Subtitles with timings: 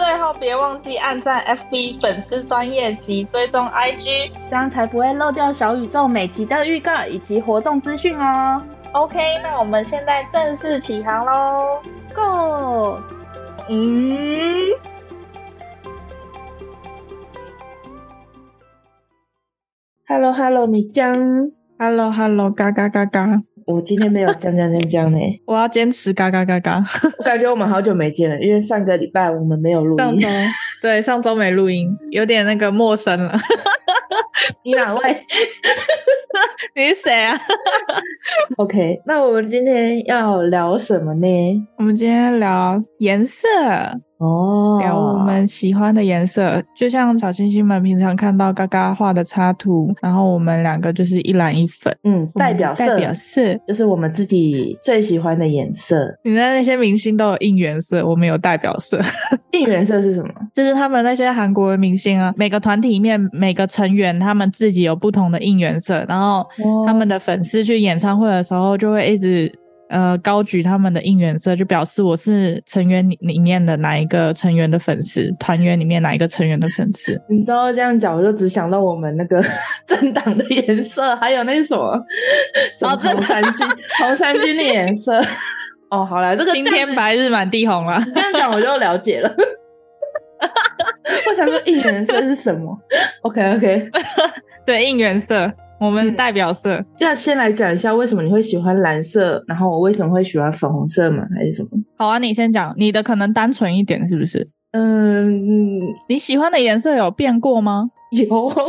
[0.00, 8.62] 最后别忘记按赞 FB 粉丝专业及追踪 IG，这样才不会漏掉小宇宙每集的预告以及活动资讯哦。
[8.92, 11.82] OK，那我们现在正式起航喽
[12.14, 12.98] ，Go！
[13.68, 14.16] 嗯
[20.08, 23.42] ，Hello Hello，米浆，Hello Hello，嘎嘎嘎嘎。
[23.70, 26.82] 我今天没有讲讲讲讲呢， 我要坚持嘎嘎嘎嘎。
[27.18, 29.98] 我感觉我们好久没见了，因为上个礼拜我们没有录音。
[29.98, 30.28] 上周
[30.82, 33.32] 对，上周没录音，有点那个陌生了。
[34.64, 35.16] 你哪位？
[36.74, 37.38] 你是谁啊
[38.56, 41.26] ？OK，那我们今天要聊什么呢？
[41.76, 43.46] 我们今天聊颜色。
[44.20, 56.14] 哦，聊我们喜欢的颜色，就像小星星们平常看到嘎嘎画的插图，然后我们两个就是一蓝一粉，嗯，代表色，代表色就是我们自己最喜欢的颜色。
[56.22, 59.00] 你的那些明星都有应援色，我们有代表色。
[59.52, 60.30] 应援色是什么？
[60.54, 66.46] 就是他们那些韩国的明星啊，每个团体里面每个成员他们自己有不同的应援色，然后
[66.86, 69.50] 他们的粉丝去演唱会的时候就会一直。
[69.90, 77.20] 呃，高举他们的应援色，就表示我是成员里面的哪一个成员的粉丝，团员里面哪一个成员的粉丝。
[77.28, 79.44] 你知道这样讲，我就只想到我们那个
[79.88, 82.00] 政党的颜色，还有那个什么，
[82.78, 83.66] 什么红三军，
[83.98, 85.20] 红三军的颜色。
[85.90, 88.00] 哦，好了，这个今天白日满地红了。
[88.14, 89.34] 这样讲我就了解了。
[91.28, 92.78] 我想说应援色是什么
[93.22, 93.90] ？OK OK，
[94.64, 95.52] 对，应援色。
[95.80, 101.24] 我们代表色，嗯、要先来讲一下为什么你会喜欢蓝色，然后我为什么会喜欢粉红色吗？
[101.34, 101.70] 还是什么？
[101.96, 104.46] 好啊，你先讲，你的可能单纯一点，是不是？
[104.72, 107.88] 嗯，你喜欢的颜色有变过吗？
[108.12, 108.54] 有啊，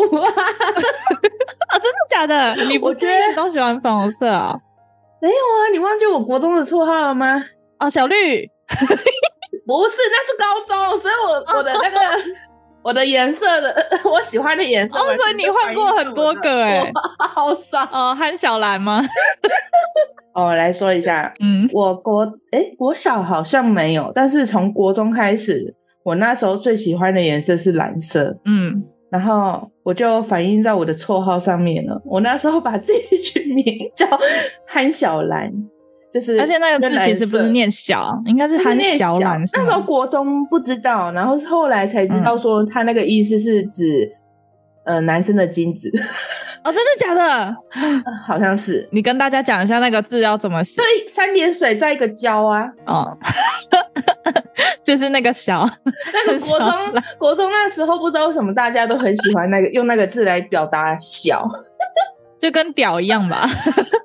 [1.68, 2.56] 啊，真的假的？
[2.66, 3.06] 你不是
[3.36, 4.58] 都喜欢粉红色啊？
[5.22, 7.44] 没有啊，你忘记我国中的绰号了吗？
[7.78, 8.16] 啊，小绿，
[9.68, 11.98] 不是，那是高中，所以我我的那个。
[12.84, 13.74] 我的颜色的，
[14.10, 14.98] 我喜欢的颜色。
[14.98, 18.16] 哦，所以你换过很多个哎， 好爽哦！
[18.16, 19.02] 憨小兰吗？
[20.34, 32.02] 哦，来说一下，嗯，我国哎、欸，国小好像没有，但是从国中开始，我那时候最喜欢的颜色是蓝色，嗯，然后我就反映在我的绰号上面了。
[32.06, 33.66] 我那时候把自己取名
[33.96, 34.08] 叫
[34.66, 35.52] 憨小兰。
[36.14, 39.42] 就是，而且那个字其实不是念小，应该是念小兰。
[39.54, 44.12] 那时候国中不知道，然后是后来才知道说他那个意思是指，
[44.86, 45.90] 嗯、呃，男生的精子。
[46.64, 47.56] 哦，真的假的？
[48.28, 48.88] 好像是。
[48.92, 50.76] 你跟大家讲一下那个字要怎么写？
[50.76, 52.70] 对，三点水在一个交啊。
[52.86, 53.18] 哦，
[54.84, 55.68] 就是那个小。
[56.14, 56.70] 那个国中，
[57.18, 61.50] 国中那时候不知道为什么大家都很喜欢那个用那个字来表达小。
[62.40, 63.48] 就跟屌一样吧，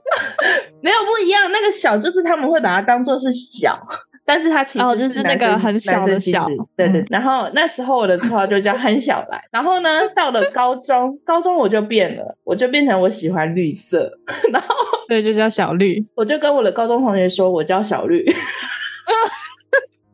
[0.86, 1.50] 没有不一样。
[1.50, 3.76] 那个小就是他们会把它当做是小，
[4.24, 6.46] 但是它其实是、哦、就是那个很小的小。
[6.76, 7.04] 对对。
[7.10, 9.42] 然后那时候我的绰号就叫憨小来。
[9.50, 14.08] 然后呢，到了高中， 高中我就变了，我就变成我喜欢绿色。
[14.52, 14.68] 然后
[15.08, 16.06] 对，就叫小绿。
[16.14, 18.24] 我就跟我的高中同学说，我叫小绿，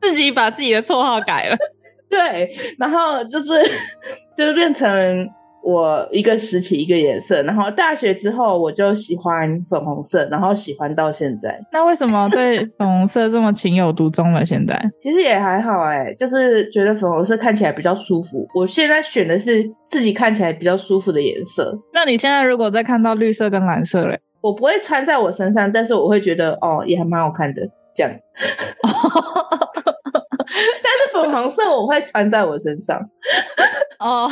[0.00, 1.56] 自己把自己的绰号改了。
[2.08, 3.52] 对，然后就是
[4.34, 5.28] 就是变成。
[5.62, 11.58] 我一个时期一个颜色，然后大学之后我就喜欢粉红色，然后喜欢到现在。
[11.72, 14.44] 那为什么对粉红色这么情有独钟了？
[14.44, 18.46] 现在 其实也还好哎、欸，就是觉得粉红色看起来比较舒服。
[18.54, 21.72] 我现在选的是自己看起来比较舒服的颜色。
[21.94, 24.18] 那你现在如果再看到绿色跟蓝色嘞？
[24.40, 27.62] 我不会穿在我身上，但是我会觉得哦，也还蛮好看的。
[27.94, 28.10] 这样，
[30.82, 32.98] 但是粉红色我会穿在我身上。
[34.00, 34.28] 哦。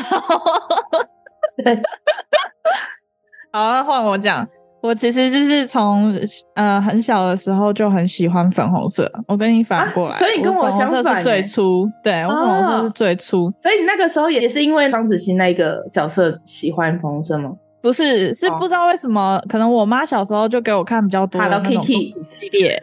[1.62, 1.74] 对，
[3.52, 4.46] 好，那换我讲。
[4.82, 6.18] 我其实就是从
[6.54, 9.06] 呃很小的时候就很喜欢粉红色。
[9.28, 11.86] 我跟你反过来，啊、所以你跟我相反，是最初。
[12.02, 13.44] 对，我粉红色是最初。
[13.44, 17.52] 哦、所以你那个时候也是因为双子星那个角色喜欢粉红色吗？
[17.82, 22.82] 不是，是不知道为什么，哦、可能我妈小时候就给我看比较多的 Hello Kitty 系列。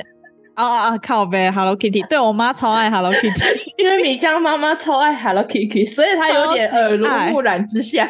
[0.57, 0.97] 啊啊啊！
[0.97, 8.07] 靠呗，Hello Kitty，对，我妈超爱 Hello Kitty，因为米江妈妈超爱 Hello Kitty，所以她有点耳濡目染之下，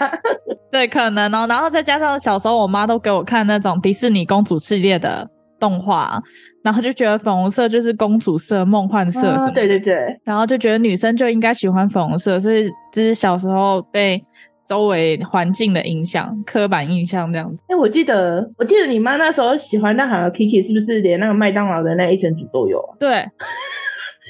[0.72, 1.46] 对，可能哦。
[1.50, 5.30] 然后再加上小时候我妈都给我看那种迪士尼公主系列的
[5.60, 6.18] 动画，
[6.64, 10.18] 然后就觉得粉红色就是公主色、梦幻色什么，对对对。
[10.24, 14.24] 然后就觉得女生就应该喜欢粉红色，所以就是小时候被
[14.68, 17.64] 周围环境的影响、刻板印象这样子。
[17.70, 22.96] 哎、欸，我记得，我记得你妈那时候喜欢那 Hello Kitty，是不是连那个麦当劳的那一整组都有啊？
[23.00, 23.10] 对。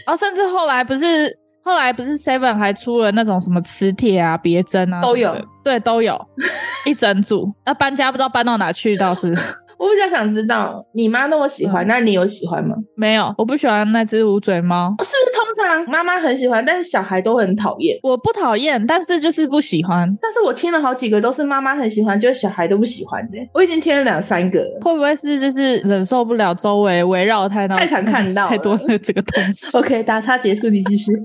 [0.06, 5.36] 然后甚至后来不是，后来不是 Seven 还出了那种什么磁铁啊、别针啊，都有。
[5.64, 6.18] 对，都有
[6.86, 7.52] 一整组。
[7.66, 9.36] 那搬家不知道搬到哪去，倒是。
[9.78, 12.76] 我比较想知道，你妈那么喜欢，嗯、那你有喜欢吗？
[12.96, 14.96] 没有，我不喜欢那只无嘴猫。
[15.00, 17.98] 是不是通常妈妈很喜欢，但是小孩都很讨厌？
[18.04, 20.08] 我不讨厌，但是就是不喜欢。
[20.22, 23.38] 但是我听了好几个都是妈妈很喜欢，就是小孩都不喜欢的。
[23.54, 29.68] 我已经听了两三个了，会不会是就是忍受不了周围围绕太太常看到太多的这个东西？
[29.78, 31.12] OK，打叉结束，你继续。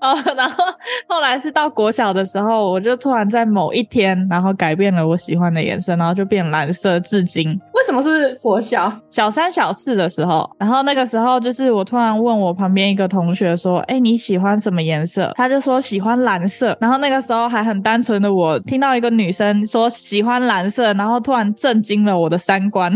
[0.00, 0.64] 哦，然后
[1.06, 7.58] 后来是到国小的时候，我就突然在某一天，然后改变了我喜欢的颜色，然后就变蓝色，至今。
[7.82, 8.32] 为什么是？
[8.36, 16.76] 国小小三小四的时候，然后那个时候就是我突然问我旁边一个同学说：“哎，你喜欢什么颜色？”他就说喜欢蓝色。
[16.80, 22.92] 然后那个时候还很单纯的我听到一个女生说喜欢蓝色，然后突然震惊了我的三观。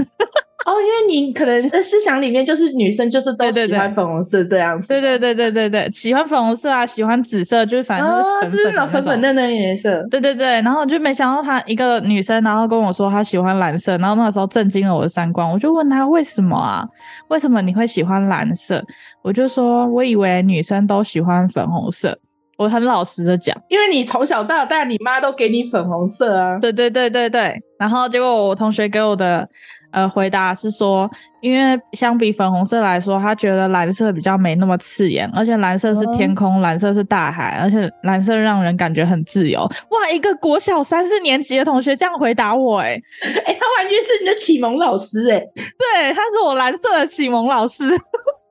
[0.66, 10.60] 哦，因为你可能在思想里面就是女生就是都喜欢粉红色这样子，对对对对对对，喜欢粉红色啊，喜欢紫色，就是反正就是那种粉粉嫩嫩颜色，对对对。
[10.62, 15.48] 然后就没想到她一个女生，然后跟我说她喜欢蓝色，然后那个时候震惊了我的三观。
[15.48, 16.84] 我就问她为什么啊？
[17.28, 18.84] 为什么你会喜欢蓝色？
[19.22, 22.19] 我就说我以为女生都喜欢粉红色。
[22.56, 26.58] 我很老实的讲，因为你从小到大你妈都给你粉红色啊。
[26.58, 27.55] 对对对对对。
[27.79, 29.49] 然后结果我同学给我的。
[29.93, 31.11] 呃，回答是说，
[31.41, 39.61] 因为相比粉红色来说，他觉得蓝色比较没那么刺眼，而且蓝色是天空，蓝色是大海，而且蓝色让人感觉很自由。
[39.62, 43.00] 哇，一个国小三四年级的同学这样回答我，哎，
[43.47, 47.88] 哎，他完全是你的启蒙老师，哎，对，他是我蓝色的启蒙老师，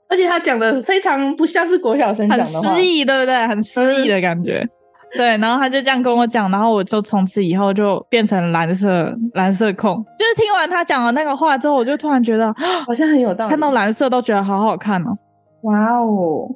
[0.10, 3.48] 而且他讲的非常不像是国小生讲的话，很诗意，对不对？
[3.48, 4.60] 很失意的感觉。
[4.64, 4.70] 嗯
[5.16, 9.96] 对，然后他就这样跟我讲，然后我就从此以后就变成蓝色蓝色控。
[10.20, 12.54] 就是听完他讲的那个话之后，我就突然觉得
[12.86, 15.18] 好像很有道理，看到蓝色都觉得好好看哦。
[15.62, 16.50] 哇哦，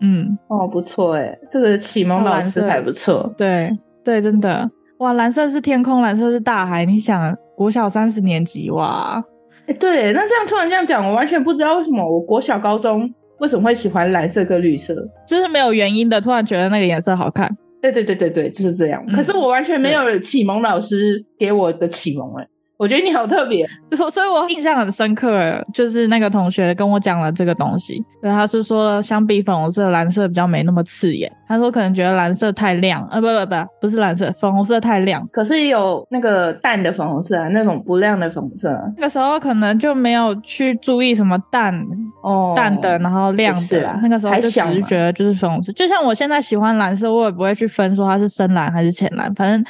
[0.00, 3.28] 嗯，哦，不错诶，这个启蒙老师还不错。
[3.36, 6.84] 对对，真的哇，蓝色是天空，蓝色是大海。
[6.84, 9.20] 你想，国小三十年级哇，
[9.68, 14.94] 哎，对，那这样突然这样讲，我完全不知道为什么我国小高中为什么会喜欢蓝色跟绿色，
[15.26, 17.54] 就是没有原因的，突然觉得那个颜色好看。
[17.80, 19.04] 对对对对对，就是这样。
[19.14, 22.48] 可是我完全没有启蒙老师给我的启蒙哎。
[22.78, 28.02] 我觉得你好特别， 所所以我印象很深刻，就是那个同学跟我讲了这个东西。
[28.22, 31.30] 对，他是说相比粉红色，蓝色比较没那么刺眼。
[31.48, 35.26] 他说可能觉得蓝色太亮，呃，不不不，不是蓝色，粉红色太亮。
[35.32, 38.80] 可是也有那个淡的粉红色啊，那种不亮的粉红色。
[38.96, 41.74] 那个时候可能就没有去注意什么淡
[42.22, 43.82] 哦，淡的，然后亮的。
[43.82, 45.72] 啦那个时候就只是觉得就是粉红色。
[45.72, 49.64] 就像我现在喜欢蓝色，我也不会去分说它是深蓝还是浅蓝，反正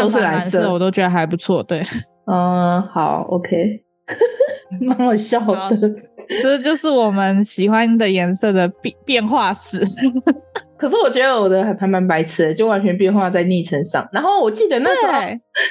[0.00, 1.62] 都是蓝色我都觉得还不错。
[1.62, 1.84] 对。
[2.30, 3.82] 嗯，好，OK，
[4.80, 5.40] 蛮好笑
[5.70, 5.78] 的。
[6.42, 9.80] 这就是我们喜欢的颜色的变变化史。
[10.76, 14.06] 可是我觉得我的还蛮白痴的，就完全变化在昵称上。
[14.12, 15.12] 然后我记得那时候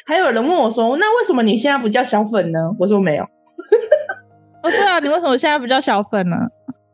[0.06, 3.24] 还有人问我说：“那为什么你现在不叫小粉呢？”我说：“没有。”
[4.63, 6.38] 哦，对啊，你为什么现在不叫小粉呢？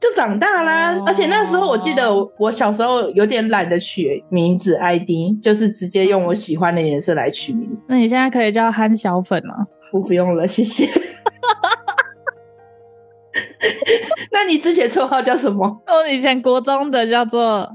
[0.04, 5.10] 就长大啦，哦、而且那时候我记得我小时候有点懒得取名字 ID，
[5.42, 7.86] 就是直接用我喜欢的颜色来取名字。
[7.88, 10.86] 那你现在可以叫憨小粉了，我不用了，谢谢。
[14.30, 15.82] 那你之前绰号叫什么？
[15.88, 17.72] 我以前国中的叫做。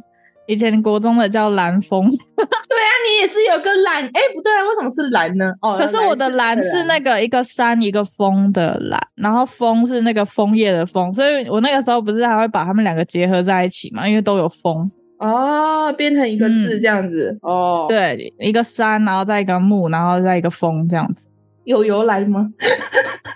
[0.49, 5.53] 以前国中的叫蓝风， 对啊，你也是有个蓝，哎，不对啊，为什么是蓝呢？
[5.61, 21.27] 哦，可是我的蓝是那个一个山一个风的蓝，然后枫是那个枫叶的枫，所以我那个时候不是还会把它们两个结合在一起嘛，因为都有枫哦，变成一个字这样子、嗯、哦，对，一个山，然后再一个木，然后再一个风这样子，
[21.65, 22.49] 有由来吗？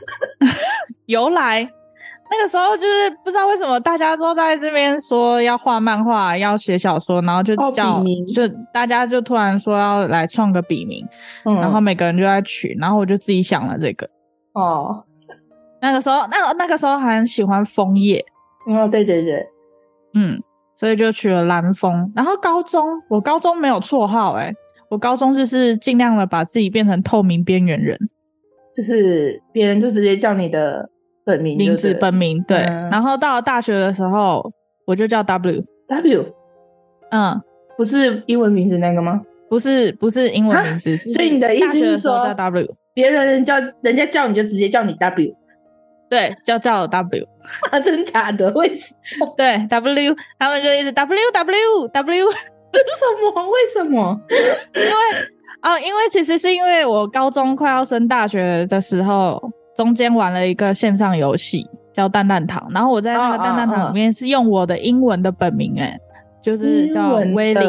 [1.04, 1.68] 由来。
[2.34, 11.06] 那个时候就是不知道为什么大家都在这边说要画漫画、要写小说，然后就叫、哦、就大家就突然说要来创个笔名，
[11.44, 14.08] 嗯、然后每个人就在取，然后我就自己想了这个。
[14.54, 15.04] 哦，
[15.82, 18.24] 那个时候那那个时候还喜欢枫叶，
[18.66, 19.46] 哦对对对，
[20.14, 20.40] 嗯，
[20.80, 22.10] 所以就取了蓝枫。
[22.16, 24.50] 然后高中我高中没有绰号哎，
[24.88, 27.98] 我高中就是尽量的把自己变成透明边缘人，
[28.74, 30.88] 就是别人就直接叫你的。
[31.24, 34.52] 本名名字本名对，嗯、然后到了大学的时候，
[34.86, 36.24] 我就叫 W W，
[37.10, 37.40] 嗯，
[37.76, 39.20] 不是英文名字那个吗？
[39.48, 40.96] 不是，不是英文名字。
[41.10, 45.34] 所以你的意思是说叫 W，别人叫人家叫你就直接叫你 W，
[46.08, 47.26] 对，叫叫 W，
[47.70, 48.50] 啊， 真假的？
[48.52, 49.34] 为什么？
[49.36, 53.50] 对 W，他们就一直 W W W，为什么？
[53.50, 54.20] 为什么？
[54.74, 54.96] 因为
[55.60, 59.38] 啊，因为其实是因为我高中快要升大学的时候，
[59.76, 66.00] 中间玩了一个线上游戏叫蛋蛋堂，然后我在那个蛋蛋堂里面是用我的英文的本名、欸，哎、哦，
[66.42, 67.66] 就是叫威利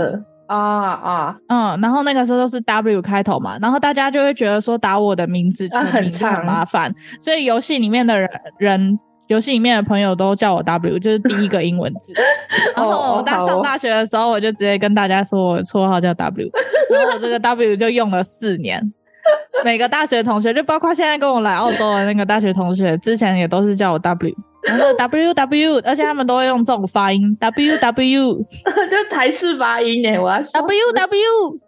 [0.48, 9.00] 啊啊，嗯，然后那个时候都是 W 开头嘛，然后大家就会觉得说打我的名字全名就很麻烦，所以游戏里面的人人。
[9.27, 12.12] 游戏里面的朋友都叫我 W，就是第一个英文字。
[12.75, 16.50] 然后我当上大学的时候，我就直接跟大家说我绰号叫 W，
[16.91, 18.93] 然后我这个 W 就用了四年。
[19.63, 24.36] 每个大学同学，就包括现在跟我来澳洲的那个大学同学，之前也都是叫我 W，
[24.68, 30.18] 然后 W W，而且他们都会用这种发音 W W， 就台式发音呢。
[30.20, 31.60] 我要 W W，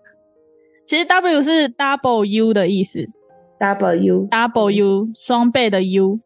[0.85, 3.05] 其实 W 是 double U 的意思
[3.59, 6.19] ，W W 双倍的 U。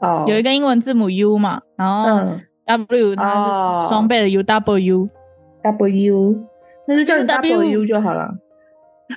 [0.00, 0.28] Oh.
[0.28, 2.32] 有一个英文字母 U 嘛，然后
[2.66, 5.08] W 它是双倍的 U，W
[5.62, 6.36] W，
[6.88, 8.28] 那就叫 W U 就好了。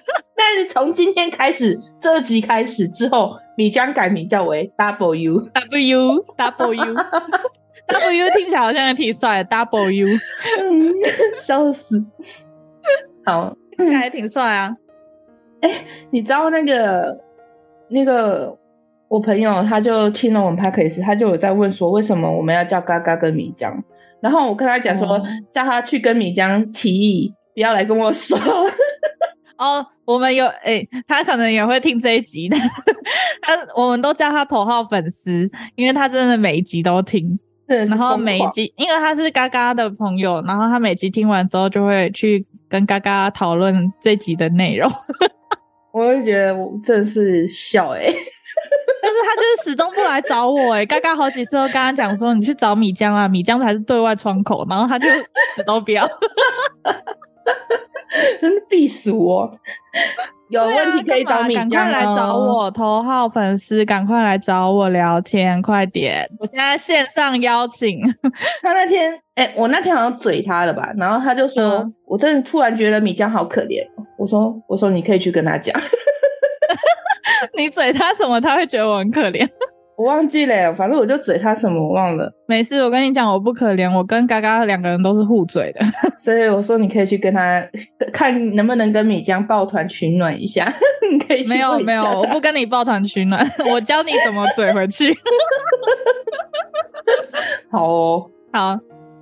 [0.35, 5.49] 但是从今天开始，这集开始之后，米江改名叫为 W，W，W，W
[8.35, 10.07] 听起来好像也挺帅的，W，
[11.41, 12.03] 笑死。
[13.25, 14.75] 好，看起来挺帅啊。
[15.61, 17.19] 哎、欸，你知道那个
[17.89, 18.57] 那个？
[19.07, 23.71] 我朋友他就听了我们 podcast，他就有在问说，为什么我们要叫嘎嘎跟米江？
[24.19, 28.35] 然后我跟他讲说，哦、叫他去跟米江提议，不要来跟我说。
[29.65, 32.55] 哦，我们有诶、欸，他可能也会听这一集的。
[33.41, 37.39] 他我们都叫他头号粉丝，因为他真的每一集都听。
[37.67, 44.87] 然后每一集，因为他是嘎嘎的朋友，然后他每集听完之后就会去跟嘎嘎讨论这集的内容。
[45.91, 48.13] 我会觉得我真的是笑诶、欸
[49.01, 55.07] 但是他就是始终不来找我哎、欸，嘎嘎好几次都跟他讲说，你去找米浆啊，米浆才是对外窗口，然后他就
[55.55, 56.07] 死都不要，
[58.41, 59.51] 真的避暑哦。
[60.49, 66.29] 有问题可以找米浆、哦，赶快来找我，头号粉丝，赶快来找我聊天，快点！
[66.39, 67.99] 我现在线上邀请
[68.61, 73.83] 他那天，哎、欸，我那天好像嘴他了吧，然后他就说，嗯、我真的突然觉得米江好可怜。
[74.19, 75.75] 我说，我说你可以去跟他讲。
[77.57, 78.39] 你嘴他什么？
[78.39, 79.47] 他会觉得我很可怜。
[79.97, 82.31] 我忘记了，反正我就嘴他什么，我忘了。
[82.47, 83.91] 没事，我跟你讲，我不可怜。
[83.91, 85.81] 我跟嘎嘎两个人都是互嘴的，
[86.19, 87.65] 所以我说你可以去跟他
[88.11, 90.71] 看能不能跟米江抱团取暖一下。
[91.11, 91.47] 你可以。
[91.47, 95.15] 没有没有，我不跟你抱团取暖， 我教你怎么嘴回去。
[97.71, 98.77] 好哦，好。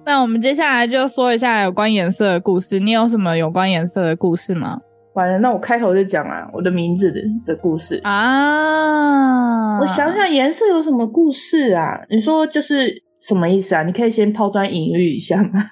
[0.06, 2.78] 那我们接下来就说一下有关颜色的故事。
[2.78, 4.80] 你有什么有关颜色的故事吗？
[5.14, 9.80] 完了，那我开头就讲啊，我的名字的的故事啊。
[9.80, 12.00] 我想想，颜色有什么故事啊？
[12.10, 13.84] 你说就是什么意思啊？
[13.84, 15.64] 你可以先抛砖引玉一下吗？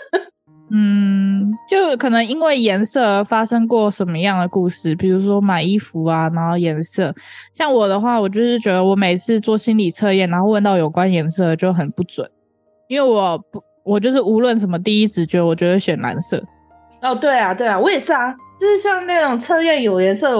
[0.70, 4.94] 嗯，就可能因为颜色而发生过什么样的故事？
[4.96, 7.14] 比如说买衣服啊，然后颜色。
[7.54, 12.28] 像我的话，我就是觉得我每次做心理测验，然后问到有关颜色就很不准，
[12.88, 16.42] 因为我不，我就是无论什么第一直觉，我觉得选蓝色。
[17.04, 18.34] 哦，对啊，对啊，我也是啊。
[18.58, 20.30] 就是像那种测验有颜色，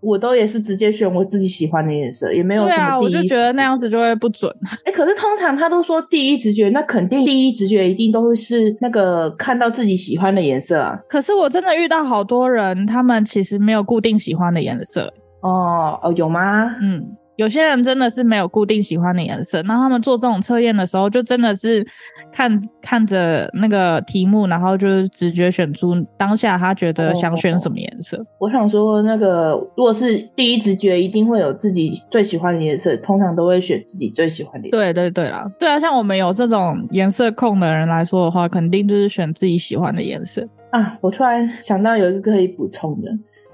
[0.00, 3.10] 我都也是直接选我自己喜欢的颜色，也没有什么第一。
[3.10, 4.52] 对啊，我就觉得那样子就会不准。
[4.84, 10.98] 哎、欸，可是通常他都说第一直觉，那肯定第一直觉一定都会是那个看到自己喜欢的颜色啊。
[11.08, 15.12] 可是我真的遇到好多人，他们其实没有固定喜欢的颜色。
[15.40, 16.76] 哦哦，有吗？
[16.82, 17.16] 嗯。
[17.36, 21.84] 有些人真的是没有固定喜欢的颜色，那他们做这种测验的时候，就真的是
[22.30, 28.22] 看看着那个题目，然后就是直觉选出当下他觉得想选什么颜色。
[28.38, 34.76] 我想说，那个如果是第一直觉，一定会有自己最喜欢的颜色，通常都会选自己最喜欢的颜色。
[34.78, 40.98] 对对对啦，对啊，像我们有这种颜色控的人来说的话，肯定就是选自己喜欢的颜色啊。
[41.00, 43.10] 我突然想到有一个可以补充的。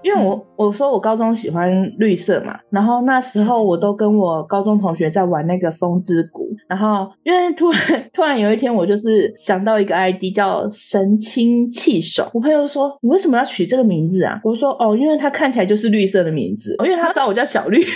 [0.08, 14.40] 因为我我说我高中喜欢绿色嘛，然后那时候我都跟我高中同学在玩那个风之谷，然后因为突然突然有一天我就是想到一个 ID 叫神清气爽，我朋友就说，你为什么要取这个名字啊？
[14.42, 17.90] 我说哦，因为它看起来就是绿色的名字，因为他知道我叫小绿， 神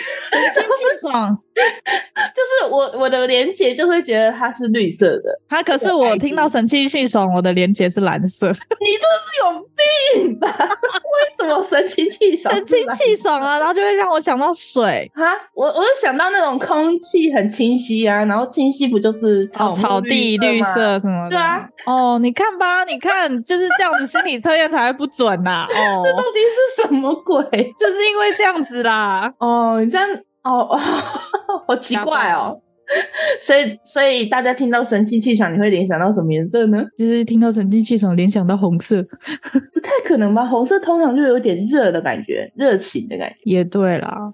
[0.53, 1.39] 清气爽，
[2.35, 8.49] 就是我我的连结就会觉得它是绿色的，它可是我听到神清气爽，我的连结是蓝色，
[8.81, 10.49] 你这是有病吧？
[10.49, 11.83] 为什么神？
[11.93, 21.31] 清气爽，神清气爽啊，然后就会让我想到水哈，我我是想到那种空气很清晰啊，然后清晰不就是草草地绿色什么的？
[21.31, 25.67] 对啊，哦，你看吧，你看就是这样子，心理测验才会不准呐、啊。
[25.69, 26.39] 哦，这到底
[26.77, 27.43] 是什么鬼？
[27.79, 29.31] 就是因为这样子啦。
[29.39, 30.09] 哦，你这样，
[30.45, 30.79] 哦哦，
[31.67, 32.61] 好奇怪哦。
[33.41, 36.85] 所以，所以大家听到神清气爽，你会联想到什么颜色呢？
[36.99, 39.03] 就是听到神清气爽，联想到红色，
[39.73, 40.45] 不太可能吧？
[40.45, 43.37] 红色通常就有点热的感觉，热情的感觉。
[43.45, 44.31] 也对啦，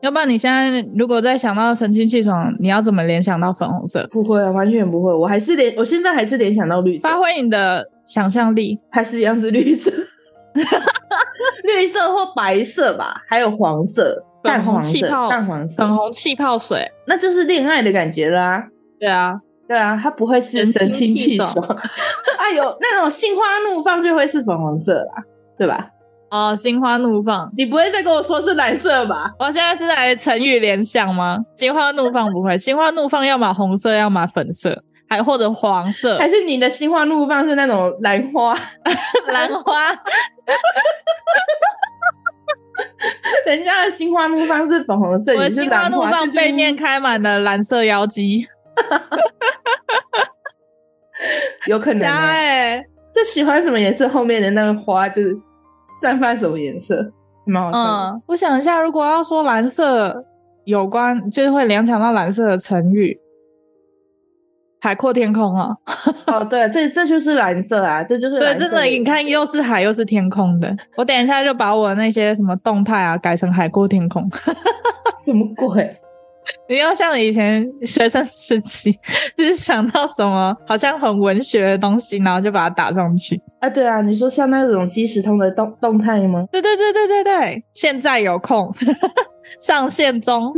[0.00, 4.06] 要不然你现在如果再想到神清气爽，你要怎么联想到粉红色？
[4.10, 5.12] 不会啊，完全不会。
[5.12, 7.06] 我还是联，我现在还是联想到绿色。
[7.06, 9.90] 发挥你的想象力，还是一样是绿色，
[11.64, 14.24] 绿色或白色吧，还有黄色。
[14.44, 18.64] 淡黄气泡，淡黄色，粉红气泡水，那就是恋爱的感觉啦。
[19.00, 19.34] 对啊，
[19.66, 21.48] 对啊，它不会是神清气爽。
[22.38, 25.22] 啊，有那种心花怒放就会是粉红色啦，
[25.58, 25.88] 对吧？
[26.30, 29.30] 哦，心花怒放，你不会再跟我说是蓝色吧？
[29.38, 31.38] 我现在是来成语联想吗？
[31.56, 38.54] 心花怒放不会，心花怒放要么红色，要么粉色，还或者黄色，还是你的心花怒放是那种兰花？
[39.32, 39.72] 兰花。
[43.46, 48.46] 人家的心花怒放是粉红色，我的心花怒放背面开满了蓝色妖姬，
[51.66, 55.36] 有可能哎、欸，就喜欢什么颜色，后面的那个花就是
[56.02, 57.12] 绽放什么颜色，
[57.46, 57.80] 蛮好看。
[57.80, 60.24] 嗯，我想一下，如果要说蓝色
[60.64, 63.18] 有关，就是会联想到蓝色的成语。
[64.84, 65.74] 海阔天空啊！
[66.28, 70.76] 哦，对，这这就是蓝色啊，这就是对，真的，你看又是海又是天空的。
[70.94, 74.30] 我等一下就把我那些什么动态啊改成海阔天空。
[75.24, 75.96] 什么鬼？
[76.68, 78.92] 你要像以前学生时期，
[79.34, 83.70] 就是想到什么好像很文学的东西，然后就把它打上去啊？
[83.70, 86.44] 对啊，你说像那种即时通的动动态吗？
[86.52, 88.70] 对对对对对对，现在有空
[89.62, 90.52] 上线中。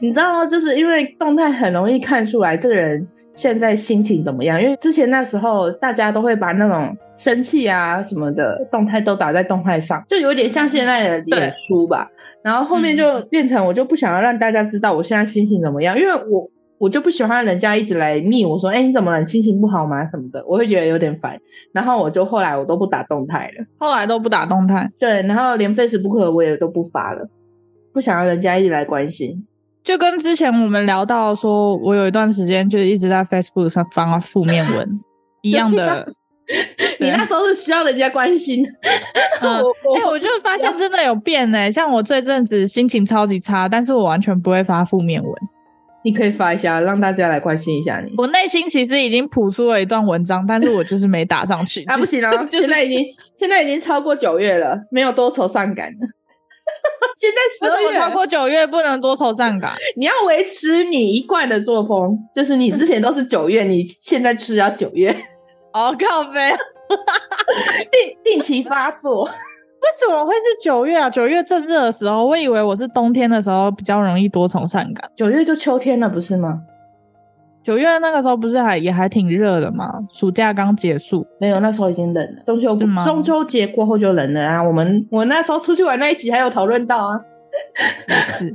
[0.00, 0.46] 你知道吗？
[0.46, 3.04] 就是因为动态很容易看出来这个人。
[3.34, 4.60] 现在心情怎么样？
[4.60, 12.08] 因为之前那时候大家都会把那种生气啊什么的动态都打在动态上，就有点像现在的脸书吧。
[12.42, 19.18] 然后后面就变成我就不想要让大家知道我现在心情怎么样，因为我我就不喜欢人家一直来密我说，哎，你怎么了？
[19.18, 20.06] 你心情不好吗？
[20.06, 21.38] 什么的，我会觉得有点烦。
[21.72, 24.90] 然后我就后来我都不打动态了，后来都不打动态。
[24.98, 27.28] 对，然后连 Facebook 我也都不发了，
[27.92, 29.46] 不想要人家一直来关心。
[29.82, 35.00] 就跟之前我们聊到说，我有一段时间就是一直在 Facebook 上发负面文
[35.42, 36.12] 一样的。
[36.98, 38.64] 你那时候是需要人家关心。
[39.40, 39.54] 嗯，
[39.96, 45.32] 哎、欸，我就发现真的有变哎、欸，像我这阵子心情超级差，但是我完全不会发负面文。
[46.02, 48.12] 你可以发一下，让大家来关心一下你。
[48.16, 51.84] 我内心其实已经谱出了一段文章，但是我就是没打上去。
[51.84, 53.04] 啊，不行了， 现在已经
[53.36, 55.98] 现在已经超过九月了，没有多愁善感了。
[57.16, 59.74] 现在为什么超过九月不能多愁善感？
[59.96, 65.14] 你要维持你一贯的作风，就是你之前都是九月，你现在吃要九月。
[65.72, 66.40] 哦，靠北，
[67.90, 69.24] 定定期发作。
[69.24, 71.08] 为什么会是九月啊？
[71.08, 75.10] 九月正热的时候，我以为我是冬天的时候比较容易多愁善感。
[75.16, 76.60] 九月就秋天了，不是吗？
[77.62, 79.92] 九月那个时候不是还也还挺热的嘛？
[80.10, 82.42] 暑假刚结束，没有，那时候已经冷了。
[82.44, 84.62] 中秋中秋节过后就冷了啊！
[84.62, 87.20] 我们我那时候出去玩那一集还有讨论到啊。
[88.08, 88.52] 也是，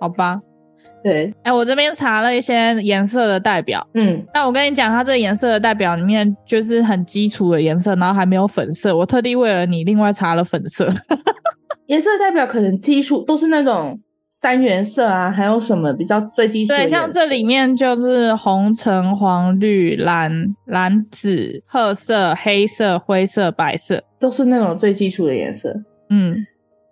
[0.00, 0.40] 好吧。
[1.02, 3.86] 对，哎、欸，我这边查了一些颜色的代表。
[3.94, 8.94] 嗯，那我跟你讲，它这个颜色的代表里面就是很基础的颜色，然后还没有粉色。
[8.94, 10.90] 我特地为了你另外查了粉色。
[11.86, 13.98] 颜色代表可能基础都是那种。
[14.40, 16.72] 三原色啊，还有什么比较最基础？
[16.72, 20.32] 对，像这里面就是红、橙、黄、绿、蓝、
[20.64, 25.74] 蓝、紫、褐色、黑色、灰色、白色，都是那种最基础的颜色。
[26.08, 26.34] 嗯，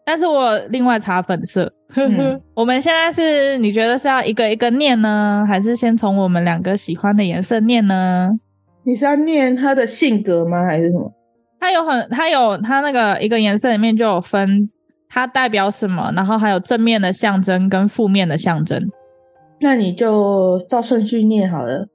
[0.04, 1.72] 但是我另外查粉色。
[1.96, 8.30] 嗯、 我们现在是你觉得是要一个一个念呢，还是先从我们两个喜欢的颜色念呢？
[8.84, 10.66] 你是要念他的性格吗？
[10.66, 11.10] 还是什么？
[11.58, 14.68] 它有很，它有它那个一个颜色里面就有分。
[15.08, 16.12] 它代表什么？
[16.14, 18.82] 然后还有正面的象征跟负面的象征。
[19.60, 21.86] 那你就照顺序念好了。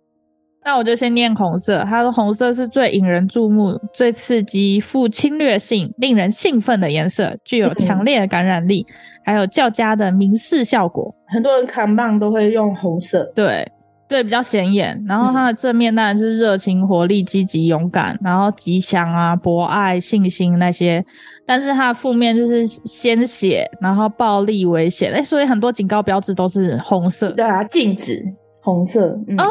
[0.65, 1.83] 那我就先念红色。
[1.83, 8.93] 他说红色是最引人注目、最刺激、富侵略性、令人兴奋的颜色，具有强烈的感染力，嗯、
[9.25, 11.13] 还有较佳的明示效果。
[11.27, 13.29] 很多人扛棒都会用红色。
[13.35, 13.69] 对。
[14.07, 15.01] 对，比较显眼。
[15.07, 21.03] 然后它的正面当然就是热情、活力、积极、勇敢，然后吉祥啊、博爱、信心那些。
[21.45, 25.11] 但是它的负面就是鲜血，然后暴力、危险。
[25.13, 27.29] 哎，所以很多警告标志都是红色。
[27.31, 28.23] 对啊，禁止
[28.61, 29.07] 红色。
[29.27, 29.49] 嗯、哦哦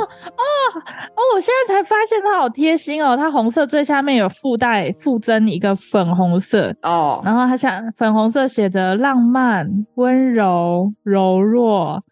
[1.17, 1.21] 哦！
[1.35, 12.03] 我现在才发现它好贴心哦，它红色最下面有附带附赠一个粉红色哦，然后它像粉红色写着浪漫、温柔、柔弱。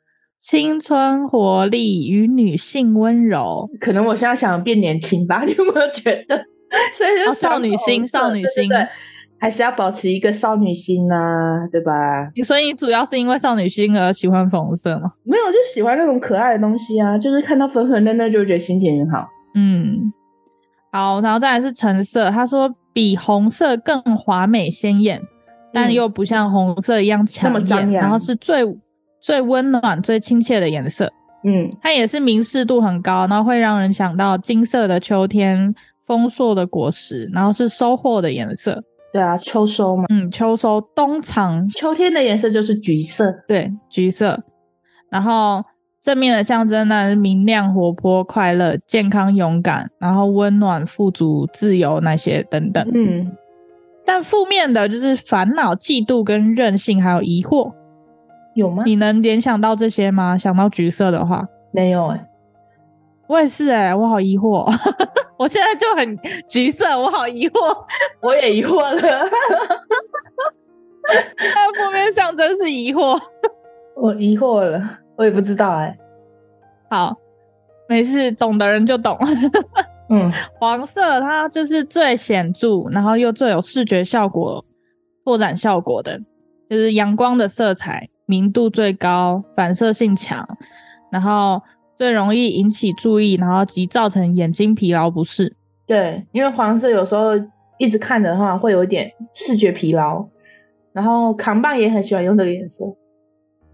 [0.41, 5.43] 青春活力与女性温柔，可能我现在想变年轻吧？
[5.47, 6.37] 你有没有觉得？
[6.97, 8.67] 所以就、哦、少女心，少女心。
[8.67, 8.89] 对，对，对，
[9.39, 11.93] 还是要保持一个少女心呐、啊，对吧？
[12.43, 15.13] 所以你主要是因为少女心而喜欢粉红色吗？
[15.25, 19.29] 没有，就喜欢那种可爱的东西啊，就是看到粉粉嫩嫩就觉得心情很好。
[19.55, 20.11] 嗯，
[20.91, 25.21] 好，然后再来是橙色，他说比红色更华美鲜艳，
[25.73, 28.65] 但又不像红色一样抢眼，然后是最
[29.21, 31.13] 最温暖、最亲切的颜色。
[31.43, 35.75] 嗯，它也是明示度很高，然后会让人想到金色的秋天、
[36.07, 38.83] 丰硕的果实，然后是收获的颜色。
[39.13, 44.41] 对啊，秋收嘛，嗯，秋收冬藏，秋天的颜色就是橘色，对，橘色。
[45.09, 45.65] 然后
[46.01, 52.89] 正面的象征呢，是明亮、活泼、快乐、健康、勇敢，然后温暖、富足、自由那些等等。
[52.95, 53.33] 嗯，
[54.05, 57.73] 但负面的就是烦恼、嫉妒跟任性，还有疑惑，
[58.55, 58.83] 有吗？
[58.85, 60.37] 你能联想到这些吗？
[60.37, 62.27] 想到橘色的话，没有哎、欸，
[63.29, 64.71] 我也是哎、欸，我好疑惑。
[65.39, 67.75] 我现在就很橘色，我好疑惑，
[68.21, 69.01] 我也疑惑了。
[71.55, 73.19] 它负面象征是疑惑，
[73.97, 75.99] 我疑惑了，我也不知道哎、欸。
[76.91, 77.17] 好，
[77.89, 79.17] 没事，懂的人就懂。
[80.11, 84.63] 嗯，黄色它就是最显著，然后又最有视觉效果、
[85.25, 86.21] 拓展效果的，
[86.69, 90.47] 就是阳光的色彩，明度最高，反射性强，
[91.11, 91.61] 然后。
[92.01, 95.55] 最容易引起注意，然后即造成眼睛疲劳不适。
[95.87, 97.33] 对，因为黄色有时候
[97.79, 100.27] 一直看的话，会有一点视觉疲劳。
[100.95, 102.87] 然后扛棒也很喜欢用这个颜色。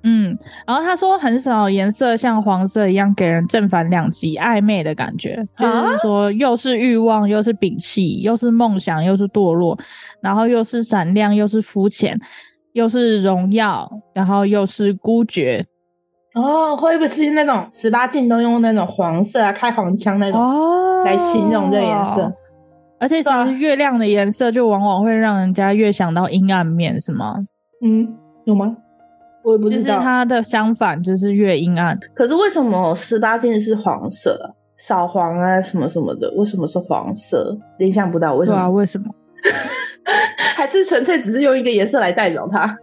[0.03, 9.79] 嗯，然后他说很少颜色像黄色一样给人正反两极暧昧的感觉，就是说又是欲望，又是摒弃，又是梦想，又是堕落，
[10.21, 12.19] 然后又是闪亮，又是肤浅，
[12.77, 15.65] 又是荣耀，然后又是孤绝。
[16.35, 22.25] 哦，会不会是那种十八禁都用那种黄色啊，开黄腔那种来形容这个颜色？
[22.25, 22.33] 哦、
[23.01, 27.37] 而且其实越亮的颜色就往往会让人家越想到阴暗面，是吗？
[27.83, 28.77] 嗯，有吗？
[29.43, 29.83] 我也不知道。
[29.83, 31.99] 就是它的相反，就是越阴暗。
[32.15, 34.55] 可是为什么十八禁是黄色？
[34.77, 36.31] 扫黄啊，什么什么的？
[36.33, 37.57] 为什么是黄色？
[37.79, 38.59] 联想不到为什么？
[38.59, 39.07] 对啊，为什么？
[40.57, 42.65] 还是纯粹只是用一个颜色来代表它？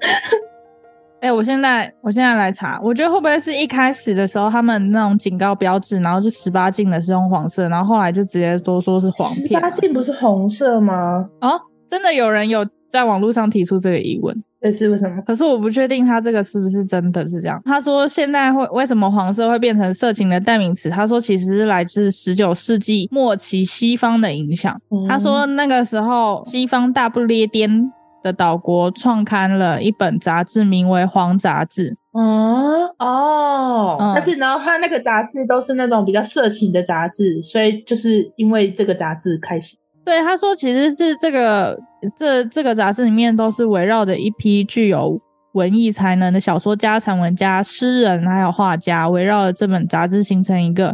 [1.21, 9.47] 哎、欸，我现在我现在来查，我觉得会不会是一开始的时候他们那种警告标志，然后是十八禁的是用黄色，然后后来就直接都说是黄片。
[9.47, 11.29] 十八禁不是红色吗？
[11.39, 11.57] 哦，
[11.89, 15.21] 真的有人有在网络上提出这个疑问，这是为什么？
[15.27, 17.61] 可是我不确定他这个是不是真的是这样。
[17.65, 20.89] 他说现在会为什么黄色会变成色情的代名词？
[20.89, 24.79] 他说其实是来自十九世纪末期西方的影响。
[24.89, 27.91] 嗯、他说那个时候西方大不列颠。
[28.23, 31.89] 的岛国创刊了一本杂志，名为《黄杂志》。
[32.17, 39.75] 哦哦，但、嗯、是然后他那个杂志都是那种比较色情的杂志，所以就是因为这个杂志开始。
[40.05, 41.77] 对，他说其实是这个
[42.17, 45.21] 这这个杂志里面都是围绕着一批具有。
[45.53, 50.91] 文艺才能的小说家、散文家、诗人，还有画家，围绕着这本杂志形成一个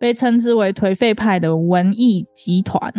[0.00, 2.92] 被称之为颓废派的文艺集团。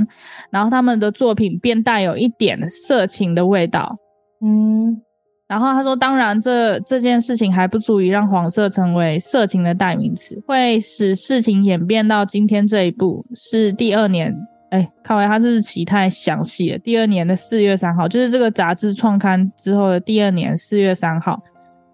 [0.52, 3.94] 然后他们的作品便带有一点色情的味道。
[4.42, 5.02] 嗯，
[5.50, 14.34] 然后他说，当然这这件事情还不足以让黄色成为色情的代名词，会使事情演变到今天这一步，是第二年。
[14.72, 16.78] 哎、欸，看来他这是期太详细了。
[16.80, 21.42] 第二年的四月三号，就是这个杂志创刊之后的第二年四月三号。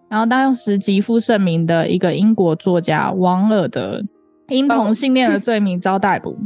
[0.09, 4.01] 然后当时极负盛名的一个英国作家王尔德，
[4.49, 6.37] 因同性恋的罪名遭逮捕。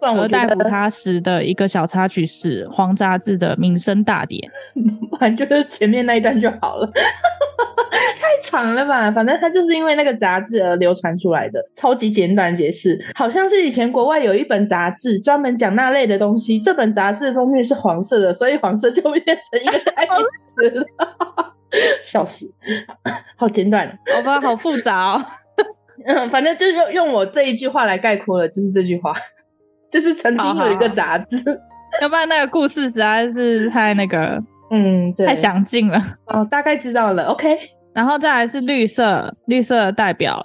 [0.00, 4.48] 而逮捕他时的一个小插曲是《黄杂志》的名声大典。
[5.18, 6.90] 反正就是前面那一段就好了。
[8.20, 9.10] 太长了吧？
[9.10, 20.10] 反正他就是因为那个杂志而流传出来的，超级简短解释，好像是以前国外有一本杂志专门讲那类的东西，这本杂志封面是黄色的，所以黄色就变成一个代名
[20.54, 20.86] 词了。
[22.02, 22.46] 笑死，
[23.36, 25.24] 好简短，好吧，好复杂哦。
[26.06, 29.12] 嗯，反正就用用我这一句话来概括了，就是这句话，
[29.90, 35.98] 就是曾经有一个杂志，好 好要不然那个故事实在是太那个，嗯，对，太详尽了。
[36.26, 37.56] 哦，大概知道了，OK。
[37.94, 40.40] 然后再来是绿色，绿色代表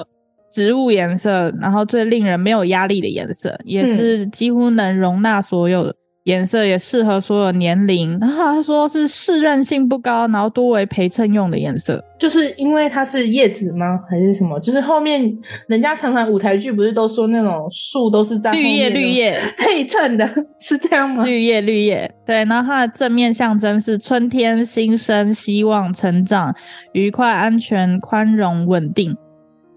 [0.51, 5.93] 植物颜色，然后最令人没有压力的颜色，也是几乎能容纳所有
[6.24, 8.18] 颜色，也适合所有年龄。
[8.20, 14.00] 然后他说是适韧性不高，然后多为陪衬用的颜色，就是因为它是叶子吗？
[14.10, 14.58] 还是什么？
[14.62, 15.22] 就是后面
[15.68, 20.26] 人家常常舞台剧不是都说那种树都是在绿叶绿叶 配衬的，
[20.60, 21.26] 是这样吗？
[21.26, 22.46] 绿叶绿叶，对。
[22.46, 26.56] 然后它的正面象征是春天、新生、希望、成长、
[26.94, 29.16] 愉快、安全、宽容、稳定。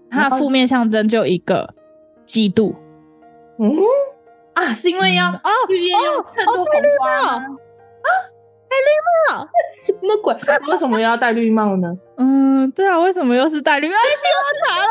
[0.09, 1.67] 它的负面象征就一个
[2.25, 2.73] 嫉妒。
[3.59, 3.75] 嗯。
[4.57, 6.65] 啊，是因为要、嗯、哦，绿叶要衬托红
[6.99, 7.37] 花啊，
[8.67, 8.89] 戴绿
[9.29, 9.47] 帽
[9.85, 10.33] 什么鬼？
[10.67, 11.93] 为什么要戴绿帽呢？
[12.17, 13.93] 嗯，对啊，为什么又是戴绿帽？
[13.93, 14.87] 哎，比我查了。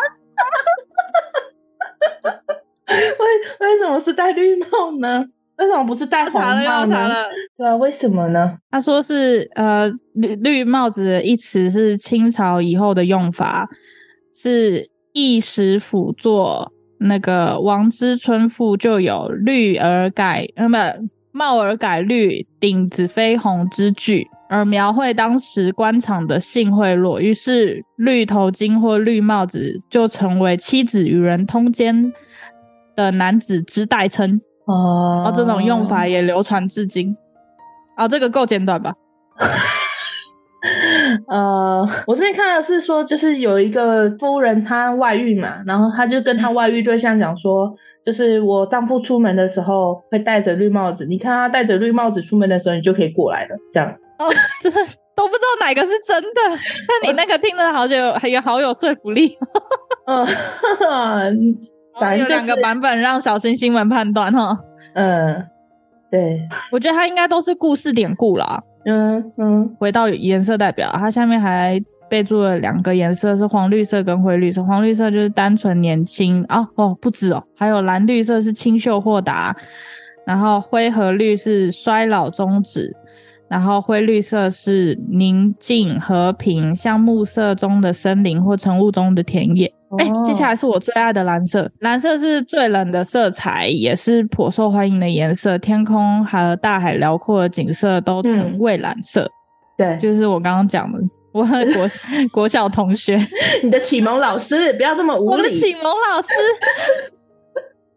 [2.88, 5.24] 为为什么是戴绿帽呢？
[5.56, 7.24] 为什么不是戴红帽呢？
[7.56, 8.56] 对啊，为什么呢？
[8.70, 13.68] 他说是呃，绿绿帽子一词是清朝以后的用法，
[14.32, 16.70] 是一时辅作。
[16.98, 20.92] 那个王之春赋就有绿而改，那么
[21.32, 32.12] 帽而改绿，顶子绯红之句，而描绘当时官场的性贿赂，于是绿头巾或绿帽子就成为妻子与人通奸
[32.94, 34.40] 的男子之代称。
[34.66, 37.16] 哦，这种用法也流传至今。
[37.96, 38.94] 啊，这个够简短吧？
[41.28, 47.72] 呃， 我这边看的是说，就是有一个夫人她外遇嘛，然后她就跟她外遇对象讲说，
[48.04, 53.56] 就是我丈夫出门的时候会戴着绿帽子，你看他戴着绿帽子出门的时候，你就可以过来了。
[53.72, 54.30] 这样哦，
[54.62, 54.80] 真的
[55.14, 56.40] 都不知道哪个是真的，
[57.02, 59.36] 那你那个听了好久，还有好有说服力。
[60.06, 60.26] 嗯，
[61.98, 64.56] 反正、就是、有两个版本让小星星们判断哈。
[64.94, 65.44] 嗯，
[66.10, 68.62] 对，我觉得它应该都是故事典故啦。
[68.88, 74.62] 嗯嗯，回到颜色代表，它下面还备注了两个颜色，是黄绿色跟灰绿色。
[74.62, 79.56] 黄绿色就是单纯年轻啊，哦，不止哦，还有蓝绿色是清秀豁达，
[80.24, 82.96] 然后灰和绿是衰老终止，
[83.48, 89.72] 然后灰绿色是宁静和平，像暮色中的森林或晨雾中的田野。
[89.98, 91.70] 哎、欸，接下来是我最爱的蓝色。
[91.78, 95.56] 蓝色是最冷的色彩，也是颇受欢迎的颜色。
[95.58, 99.22] 天空和大海辽阔的景色都呈蔚蓝色。
[99.78, 100.98] 嗯、对，就是我刚刚讲的，
[101.32, 101.88] 我的国
[102.32, 103.16] 国小同学，
[103.62, 105.36] 你的启蒙老师，不要这么无理。
[105.36, 106.28] 我的启蒙老师。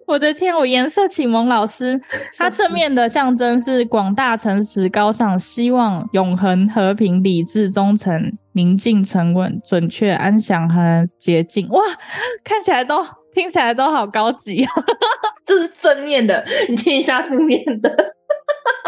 [0.09, 2.01] 我的天，我颜色启蒙老师，
[2.35, 11.69] 他正面的象征是广大、诚实、高尚，希望永恒、和平、理智、忠诚、宁静、沉稳、准确、安详和洁净。
[11.69, 11.83] 哇，
[12.43, 14.71] 看起来都听起来都好高级啊！
[15.45, 18.15] 这是正面的，你听一下负面的。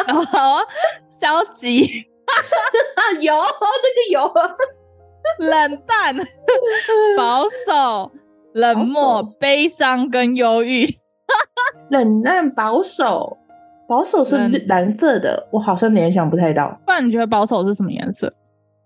[0.07, 0.63] 好啊，
[1.07, 1.81] 消极。
[3.21, 4.33] 有这个有，
[5.37, 6.15] 冷淡、
[7.15, 8.11] 保守、
[8.53, 10.95] 冷漠、悲伤跟忧郁。
[11.91, 13.37] 冷淡保守，
[13.85, 14.35] 保守是
[14.67, 16.75] 蓝色的，我好像联想不太到。
[16.85, 18.33] 不然你觉得保守是什么颜色？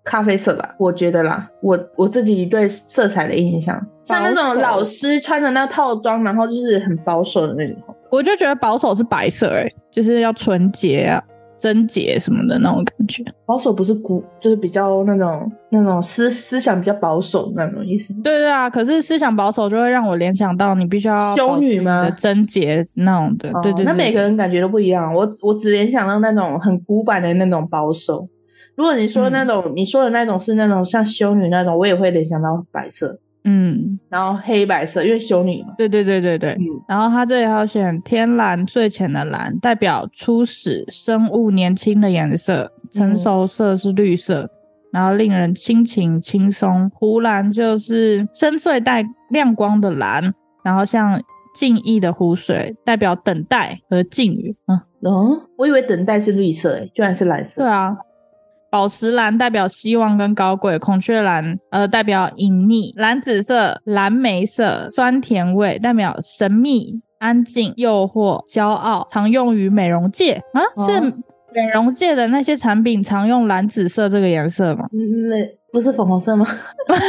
[0.03, 1.47] 咖啡色吧，我觉得啦。
[1.61, 7.77] 我我自己对色彩的印象，像那种老师穿的那套装，然后就是很保守的那种。
[8.09, 11.23] 我就觉得保守是白色，欸，哎，就是要纯洁啊。
[11.65, 18.13] 贞洁什么的那种感觉，保守不是古，就是比较那种那种思思想比较保守那种意思。
[18.21, 22.07] 对对啊，可是思想保守就会让我联想到你必须要修女吗？
[22.11, 23.51] 贞洁那种的。
[23.63, 25.11] 对，对对，那每个人感觉都不一样。
[25.11, 28.27] 我我只联想到那种很古板的那种保守。
[28.75, 33.17] 如果你说那种、嗯、你说的那种是那种像修女那种，我也会联想到白色。
[33.47, 35.75] 嗯，然后黑白色，因为修女嘛。
[35.77, 36.51] 对对对对对。
[36.53, 42.71] 嗯，然后它这里还要选天蓝最浅的蓝，代表初始生物年轻的颜色。
[42.91, 44.49] 成熟色是绿色，嗯、
[44.93, 46.89] 然后令人心情轻松。
[46.93, 51.21] 湖蓝就是深邃带亮光的蓝，然后像
[51.55, 54.55] 静谧的湖水，代表等待和静语。
[54.67, 54.79] 嗯，
[55.11, 57.61] 哦，我以为等待是绿色，诶，居然是蓝色。
[57.61, 57.97] 对啊。
[58.75, 70.99] 宝石蓝代表希望跟高贵，孔雀蓝呃代表隐匿，蓝紫色、蓝莓色酸甜味代表神秘、安静、诱惑、骄傲，常用于美容界啊，哦、是
[71.53, 74.85] 美容界的那些产品常用蓝紫色这个颜色吗？
[74.91, 76.45] 嗯，没，不是粉红色吗？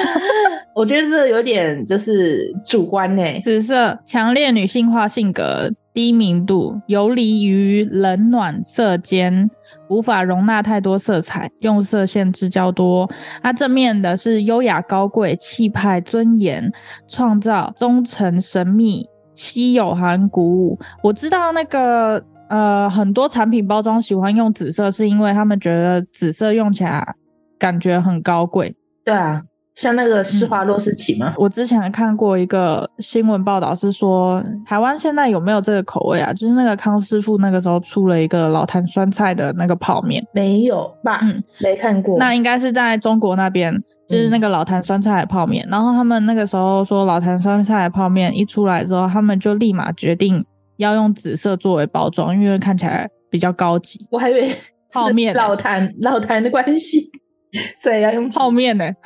[0.73, 3.25] 我觉得这有点就是主观呢。
[3.43, 5.69] 紫色强烈女性化性格。
[5.97, 9.51] 低明度，游离于冷暖色间，
[9.89, 13.11] 无法容纳太多色彩，用色限制较多。
[13.43, 16.71] 它正面的是优雅高贵、气派尊严、
[17.09, 20.79] 创造、忠诚、神秘、稀有和鼓舞。
[21.03, 27.15] 我知道那个呃，很多产品包装喜欢用紫色，是因为他们觉得紫色用起来
[27.59, 28.77] 感觉很高贵。
[29.03, 29.43] 对啊。
[29.77, 31.29] 像那个施华洛世奇吗？
[31.29, 36.33] 嗯，我之前看过一个新闻报道，是说台湾现在有没有这个口味啊？
[36.33, 41.21] 就是那个康师傅那个时候出了一个老坛酸菜的那个泡面，没有吧？
[41.23, 42.19] 嗯，没看过。
[42.19, 43.73] 那应该是在中国那边，
[44.09, 45.67] 就是那个老坛酸菜的泡面。
[45.67, 50.43] 嗯、然后他们那个时候说老坛酸菜的泡面一出来之后，他们就立马决定
[50.79, 54.07] 要用紫色作为包装，因为看起来比较高级。
[54.11, 54.57] 我还以为
[54.91, 57.11] 泡面老坛老坛的关系。
[57.79, 58.97] 所以要用泡面呢、欸，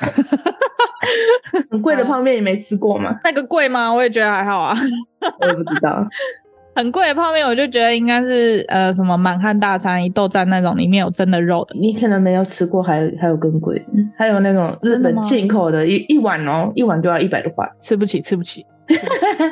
[1.69, 3.19] 很贵的泡面你没吃过吗？
[3.23, 3.93] 那个贵吗？
[3.93, 4.75] 我也觉得还好啊，
[5.41, 6.07] 我也不知道，
[6.75, 11.75] 很贵的泡面，我就觉得应该是呃什么满汉大餐、一豆站那种里面有真的肉的。
[11.77, 13.83] 你可能没有吃过，还有还有更贵，
[14.17, 18.65] 还有那种日本进口的，一一碗哦，一碗就要一百多块，吃不起，吃不起。
[18.87, 19.01] 不起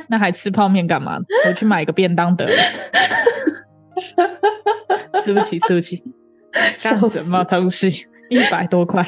[0.09, 1.17] 那还吃泡面干嘛？
[1.47, 2.51] 我去买个便当得了。
[5.23, 6.03] 吃不起，吃不起，
[6.81, 8.05] 干什么东西？
[8.29, 9.05] 一百多块。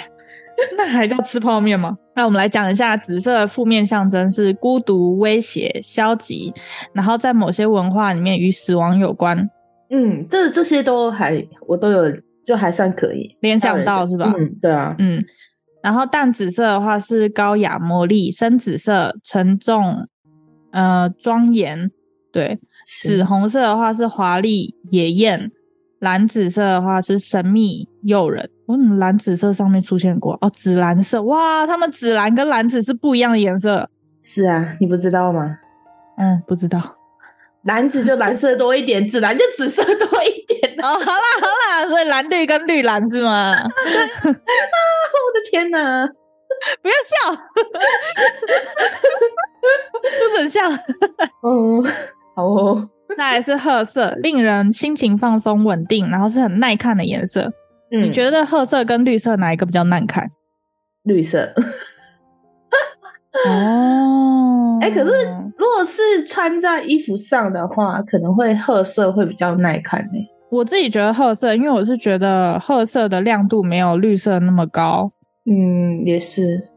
[0.78, 1.98] 那还叫吃泡面吗？
[2.16, 6.54] 那我们来讲一下紫色的负面象征是孤独、威胁、消极，
[6.94, 9.50] 然后在某些文化里面与死亡有关。
[9.90, 12.12] 嗯，这这些都还我都有，
[12.46, 14.34] 就还算可以联想到是吧？
[14.38, 15.24] 嗯，对啊，嗯。
[15.82, 20.08] 然后淡紫色的话是高雅、魔力；深紫色沉重、
[20.72, 21.90] 呃庄严。
[22.32, 22.60] 对，
[23.02, 25.50] 紫红色的话是华丽、野艳；
[26.02, 28.50] 蓝紫色的话是神秘、诱人。
[28.66, 30.50] 我怎么蓝紫色上面出现过哦？
[30.50, 33.88] 紫蓝色哇，他们紫蓝跟蓝紫是不一样的颜色。
[34.24, 35.58] 是啊，你不知道吗？
[36.18, 36.98] 嗯，不知道。
[37.66, 40.74] 蓝紫就蓝色多一点， 紫蓝就紫色多一点。
[40.82, 43.52] 哦，好啦好啦，所以蓝绿跟绿蓝是吗？
[43.54, 46.08] 啊，我的天哪！
[46.82, 47.32] 不要笑，
[50.02, 50.62] 不准笑。
[51.44, 51.84] 嗯，
[52.36, 52.90] 好哦。
[53.18, 57.52] 那还是褐色，令人心情放松、稳定，然后是很耐看的颜色。
[57.92, 60.30] 嗯，你觉得褐色跟绿色哪一个比较难看？
[61.04, 61.54] 绿色。
[63.48, 65.12] 哦， 哎、欸，可是
[65.58, 70.20] 如果是穿在衣服上的话，可能会褐色会比较耐看呢。
[70.50, 75.12] 我自己觉得褐色，因为我是觉得褐色的亮度没有绿色那么高。
[75.46, 76.71] 嗯，也是。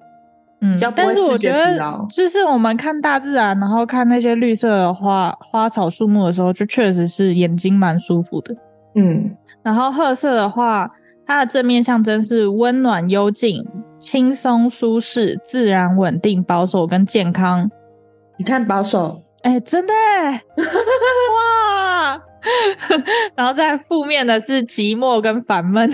[0.64, 1.78] 嗯，但是我觉得，
[2.10, 8.56] 就是我们看大自然，然后看那些绿色的花花草树木的时候，就确实是眼睛蛮舒服的。
[8.96, 9.30] 嗯，
[9.62, 10.90] 然后褐色的话。
[11.26, 13.66] 它的正面象征是温暖、幽静、
[13.98, 17.66] 轻松、舒适、自然、稳定、保守跟健康。
[18.36, 19.94] 你看保守，哎、欸，真的，
[21.32, 22.20] 哇！
[23.34, 25.90] 然后再负面的是寂寞跟烦闷，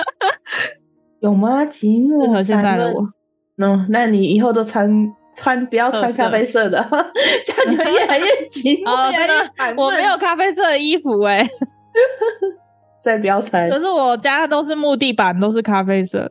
[1.20, 1.62] 有吗？
[1.64, 3.08] 寂寞和现在的我，
[3.58, 4.90] 嗯，那你以后都穿
[5.34, 7.12] 穿不要穿咖啡色的，色
[7.46, 8.90] 这样你会越来越寂寞。
[8.90, 11.50] 哦，我没有咖啡色的衣服哎、欸。
[13.02, 13.70] 再不要穿。
[13.70, 16.30] 可是我家都是木地板，都是咖啡色，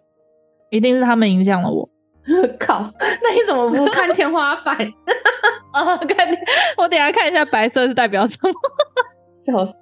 [0.69, 1.89] 一定是他们影响了我。
[2.59, 4.75] 靠，那你怎么不看天花板？
[5.71, 6.27] 啊，看，
[6.77, 8.51] 我等一下看一下白色是代表什么。
[9.45, 9.75] 笑死。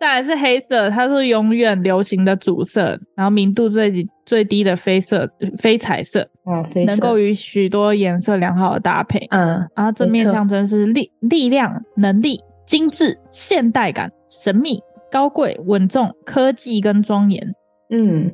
[0.00, 3.90] 再来是黑色，它是永远流行的主色，然后明度最
[4.30, 9.26] 最低的非色非彩色，嗯，非能够与许多颜色良好的搭配。
[9.30, 14.78] 嗯，然后正面象征是力力量、能力、精致、现代感、神秘。
[15.10, 17.52] 高贵、稳重、科技跟庄严，
[17.90, 18.30] 嗯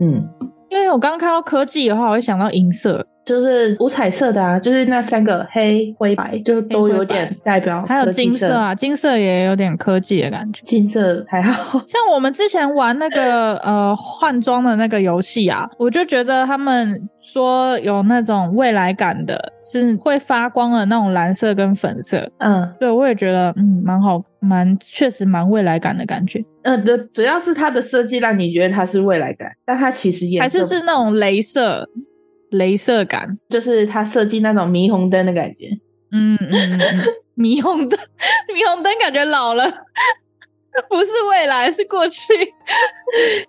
[0.00, 0.28] 嗯，
[0.68, 7.84] 因为我刚刚看到科技的话，我会想到银色，就是五彩色的啊，就是那三个黑、灰、白，就都有点代表。
[7.86, 10.60] 还有金色啊，金色也有点科技的感觉。
[10.66, 22.28] 金色还好，像我们之前玩那个 呃换装的那个游戏啊，我就觉得他们说有那种未来感的，是会发光的那种蓝色跟粉色。
[22.38, 24.20] 嗯，对，我也觉得嗯蛮好。
[24.42, 31.86] 蛮确实蛮未来感的感觉，嗯，对，主要是它的设计让你觉得它是未来感，但它其实也还是是那种镭射，
[32.50, 35.68] 镭射感，就是它设计那种霓虹灯的感觉，
[36.12, 36.78] 嗯嗯嗯，
[37.36, 37.98] 霓虹灯，
[38.54, 39.64] 霓虹灯感觉老了，
[40.88, 42.32] 不是未来，是过去，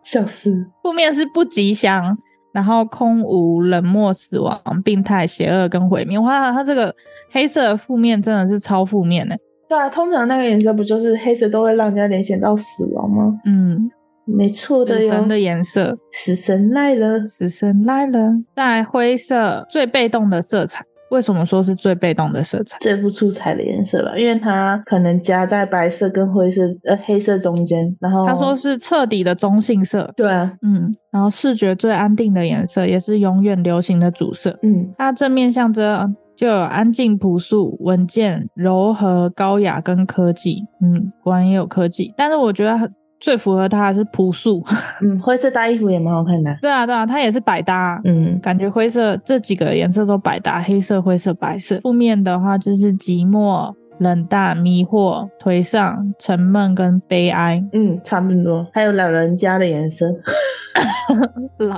[0.04, 0.66] 笑死。
[0.82, 2.18] 负面是不吉祥，
[2.54, 6.18] 然后空无、冷漠、死亡、病态、邪恶跟毁灭。
[6.20, 6.94] 哇，它这个
[7.32, 9.38] 黑色的负面真的是超负面的。
[9.70, 13.40] 对啊，通常那个颜色不就是黑色都会让人家联想到死亡吗？
[13.46, 13.90] 嗯，
[14.26, 15.02] 没错的哟。
[15.02, 18.32] 死神的颜色，死神来了，死神来了。
[18.56, 22.78] 在灰色最被动的色彩，为什么说是最被动的色彩？
[22.80, 27.96] 最不出彩的颜色吧，因为它可能夹在白色跟灰色呃黑色中间。
[28.00, 30.12] 然后他说是彻底的中性色。
[30.16, 34.58] 对啊，嗯，然后视觉最安定的颜色，也是永远流行的主色。
[34.62, 36.16] 嗯，它正面象征。
[36.34, 40.64] 就有安静、朴素、稳健、柔和、高雅跟科技。
[40.82, 42.76] 嗯，果然也有科技，但是我觉得
[43.22, 44.62] 最符合它的是朴素。
[45.02, 46.58] 嗯，灰色搭衣服也蛮好看的。
[46.62, 48.02] 对啊，对啊，它也是百搭。
[48.04, 51.80] 嗯，感觉灰色这几个颜色都百搭，黑色、灰色、白色。
[51.82, 57.64] 负面的话就是寂寞、冷淡、迷惑、颓丧、沉闷跟悲哀。
[57.72, 58.68] 嗯，差不多。
[58.74, 60.08] 还有老人家的颜色，
[61.60, 61.76] 老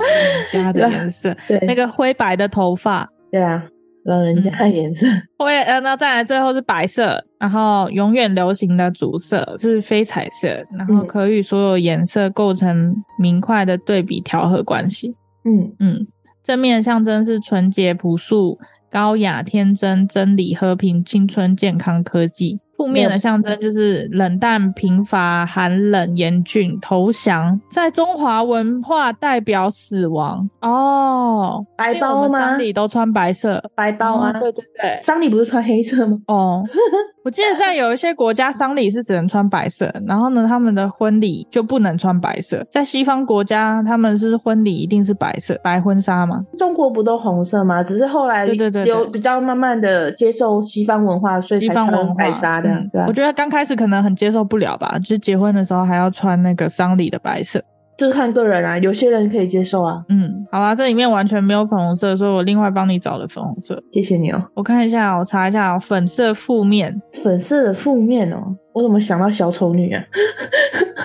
[0.50, 1.36] 家的颜色。
[1.46, 3.08] 对，那个灰白的头发。
[3.30, 3.62] 对啊。
[4.04, 5.06] 老人家的颜色，
[5.38, 15.14] 我也，呃，那再来最后是白色，然后永远流行的主色是非彩色，然后可与所有颜色构成明快的对比调和关系。
[15.44, 16.06] 嗯嗯，
[16.42, 18.58] 正面象征是纯洁、朴素、
[18.90, 22.60] 高雅、天真、真理、和平、青春、健康、科技。
[22.84, 31.64] 负负面的象征就是冷淡、贫乏、寒冷、严峻、投降，在中华文化代表死亡哦。
[31.76, 32.38] 白包吗？
[32.38, 34.30] 丧礼都穿白色，白包啊。
[34.30, 36.18] 哦、对对对，丧礼不是穿黑色吗？
[36.26, 36.62] 哦，
[37.24, 42.62] 我记得在有一些国家，丧礼是只能穿白色，然后呢，他们的婚礼就不能穿白色。
[42.70, 46.44] 在西方国家，他们是婚礼一定是白色，白婚纱吗？
[46.58, 47.82] 中国不都红色吗？
[47.82, 52.73] 只是后来对对对有比较慢慢的接受西方文化，所以才穿白纱的。
[52.74, 57.62] 嗯、我觉得刚开始可能很接受不了吧，就是结婚的时候还要穿那个丧礼的白色，
[57.96, 60.02] 就是看个人啊，有些人可以接受啊。
[60.08, 63.82] 嗯，好啦，这里面完全没有粉红色，所以我另外帮你找了粉红色。
[63.92, 64.42] 谢谢你哦。
[64.54, 70.04] 我看一下，我查一下，粉色负面，粉色的负面哦，我怎么想到小丑女啊？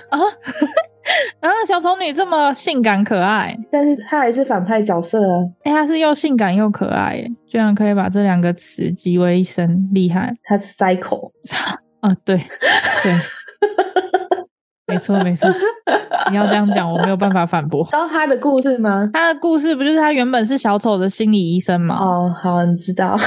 [0.10, 0.18] 啊，
[1.42, 5.38] 啊，小丑女这么性感可爱，但是她还是反派角色啊。
[5.64, 10.36] 哎、欸，她是又性感又可爱，耶，居然可以把这两个词集为一身，厉害。
[10.44, 11.32] 她是 psycho。
[12.02, 12.38] 啊，对
[13.04, 13.14] 对，
[14.88, 15.50] 没错没错，
[16.32, 17.84] 你要这样讲，我没有办法反驳。
[17.92, 19.10] 知道她的故事吗？
[19.14, 21.98] 她的故事不就是她原本是小丑的心理医生吗？
[22.00, 23.18] 哦，好，你知道。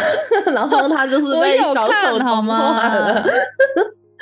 [0.55, 2.81] 然后她就是被小丑好吗？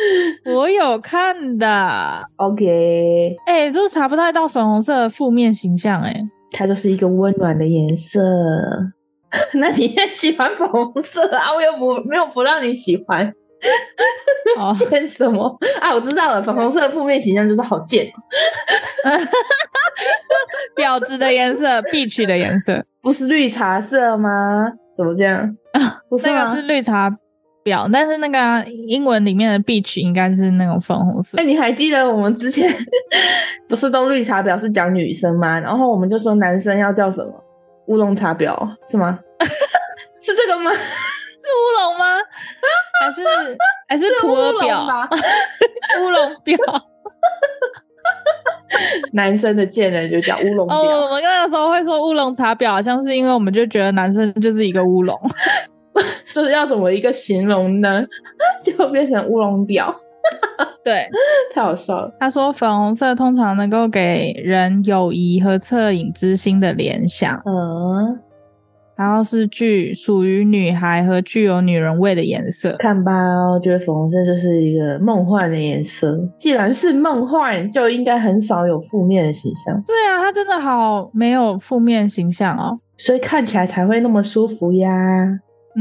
[0.55, 2.25] 我有看的。
[2.37, 6.21] OK，哎、欸，就是查不太到粉红色的负面形象、欸，哎，
[6.53, 8.21] 它就是一个温暖的颜色。
[9.55, 11.53] 那你也喜欢粉红色啊？
[11.55, 13.33] 我又不没有不让你喜欢。
[14.89, 15.93] 贱什么啊？
[15.95, 18.11] 我知道了，粉红色的负面形象就是好贱，
[20.75, 24.67] 婊子的颜色，bitch 的颜色，不是绿茶色吗？
[24.97, 25.55] 怎么这样？
[26.09, 27.09] 不是那个是绿茶
[27.65, 31.39] 婊，但是那个英文里面的 beach 应该是那种粉红色。
[31.39, 32.71] 哎、欸，你还记得我们之前
[33.69, 35.59] 不是都绿茶婊是讲女生吗？
[35.61, 37.33] 然后我们就说男生要叫什么？
[37.87, 38.57] 乌龙茶婊
[38.89, 39.19] 是吗？
[40.21, 40.71] 是这个吗？
[40.73, 42.05] 是乌龙吗？
[43.03, 43.57] 还是
[43.89, 45.09] 还是普洱表？
[46.01, 46.57] 乌龙表。
[49.13, 50.73] 男生的贱人就叫乌龙婊。
[50.73, 55.19] 哦，我们那个时候会说乌龙茶婊，好像是因为我们就觉得男生就是一个乌龙，
[56.35, 58.05] 就是要怎么一个形容呢？
[58.63, 59.95] 就变成乌龙婊。
[60.85, 61.09] 对，
[61.55, 62.13] 太好笑了。
[62.21, 67.37] 他说粉红色通常能够给人友谊和恻隐之心的联想。
[67.47, 68.19] 嗯。
[68.97, 72.77] 然后是具属于女孩和具有女人味的颜色。
[72.79, 73.13] 看吧，
[73.51, 76.21] 我觉得粉红色就是一个梦幻的颜色。
[76.37, 79.83] 既然是梦幻，就应该很少有负面的形象。
[79.87, 84.87] 对啊，它真的好没有负面形象哦，所以看起来才会那么舒服呀。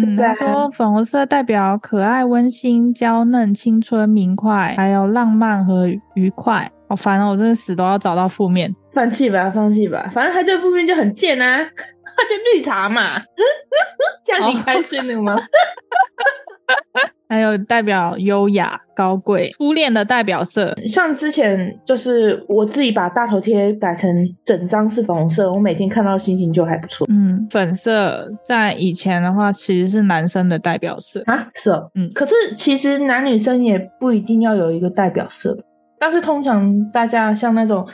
[0.06, 6.72] 嗯，他说粉红色代表可爱、温馨、娇嫩、青春、明快，还有浪漫和愉快。
[6.88, 8.74] 好烦哦，我真的死都要找到负面。
[8.94, 11.58] 放弃吧，放弃吧，反正他这负面就很贱啊。
[12.20, 13.20] 他就绿茶嘛，
[14.26, 15.40] 这样你开心了吗？
[17.30, 24.10] 还有代表优雅、高贵、初恋的代表色，像之前就是我自己把大头贴改成
[24.44, 27.06] 整张是粉红色，我每天看到心情就还不错。
[27.10, 35.56] 嗯，粉色在以前的话其实是男生的代表色啊，是哦，嗯，可是其实男女生也不一定要有一个代表色，
[36.00, 37.88] 但是通常大家像那种。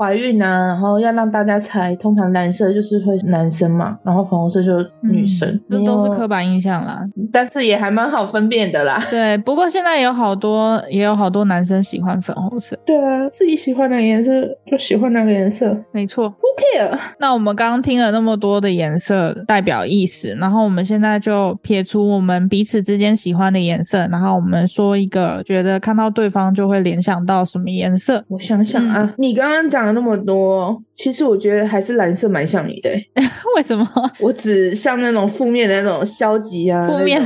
[0.00, 7.04] 怀孕啊，然后要让大家猜，通常蓝色就是会男生嘛，然后粉红色就是女生，这、嗯、都是刻板印象啦。
[7.30, 8.98] 但是也还蛮好分辨的啦。
[9.10, 12.74] 对，不过现在有好多，也有好多男生喜欢粉红色。
[12.86, 14.32] 对啊，自己喜欢的颜色
[14.64, 16.32] 就喜欢那个颜色，没错。
[16.60, 16.98] care？
[17.18, 28.24] 那我们刚刚听了那么多的颜色代表意思，然后我们现在就撇出我们彼此之间喜欢的颜色，然后我们说一个觉得看到对方就会联想到什么颜色。
[28.28, 29.90] 我想想啊，嗯、你刚刚讲了。
[30.00, 32.88] 那么多，其实我觉得还是蓝色蛮像你的。
[33.54, 33.86] 为什么？
[34.20, 37.20] 我只像那种负面的那种消极啊，负面。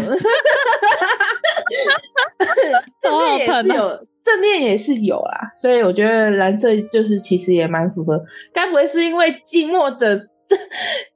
[3.00, 5.50] 正 面 也是有，正面也是有啦。
[5.60, 8.20] 所以我觉得蓝色就是其实也蛮符合。
[8.52, 10.56] 该不会是因为近墨者这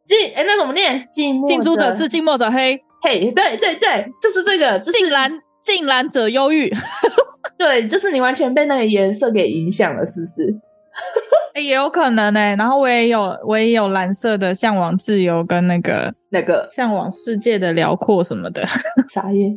[0.04, 1.06] 近哎，那怎么念？
[1.10, 2.78] 近近朱者赤，近墨者黑。
[3.02, 4.78] 嘿，对对对，就是这个。
[4.78, 5.32] 就是近蓝
[5.62, 6.72] 近蓝者忧郁。
[7.58, 10.67] 对，就是你完全被那个颜色给影响了，是不是？
[11.54, 18.64] 也有可能呢、欸，然后我也有，我也有蓝色的向往自由跟那个那个向往世界的辽阔什么的。
[19.10, 19.50] 啥耶？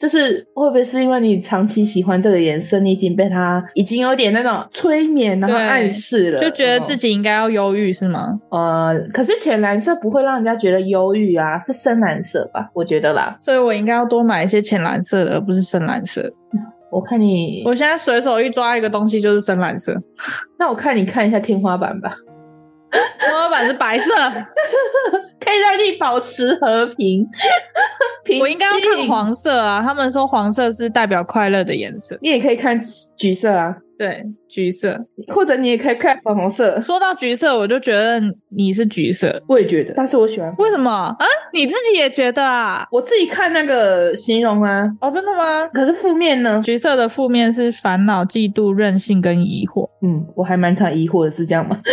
[0.00, 8.36] 就是会不会是因为你长期喜欢这个颜色，你已经被它已经有点那种催眠然后暗示了，就觉得自己应该要忧郁是吗？
[8.50, 12.68] 呃，可是浅蓝色不会让人家觉得忧郁啊，是深蓝色吧？
[12.74, 16.32] 我觉得啦，所以我应该要多买一些浅蓝色的，而不是深蓝色。
[16.90, 19.94] 我看你，我现在随手一抓一个东西就是深蓝色。
[20.58, 22.14] 那我看你看一下天花板吧。
[23.20, 24.10] 天花板是白色，
[25.38, 27.26] 可以让你保持和平。
[28.24, 28.40] 平。
[28.40, 32.18] 我应该要看黄色啊，他们说黄色是代表快乐的颜色。
[32.22, 32.80] 你也可以看
[33.16, 33.76] 橘色啊。
[33.98, 34.96] 对，橘色，
[35.26, 36.80] 或者你也可以看粉红色。
[36.80, 40.54] 说到橘色，我就觉得你是橘色，我也觉得，但是我喜欢。
[40.56, 41.26] 为什么啊？
[41.52, 42.86] 你自己也觉得啊？
[42.92, 44.88] 我自己看那个形容啊。
[45.00, 45.66] 哦，真的吗？
[45.74, 46.62] 可是负面呢？
[46.64, 49.90] 橘色的负面是烦恼、嫉妒、任性跟疑惑。
[50.06, 51.76] 嗯，我还蛮常疑惑的，是这样吗？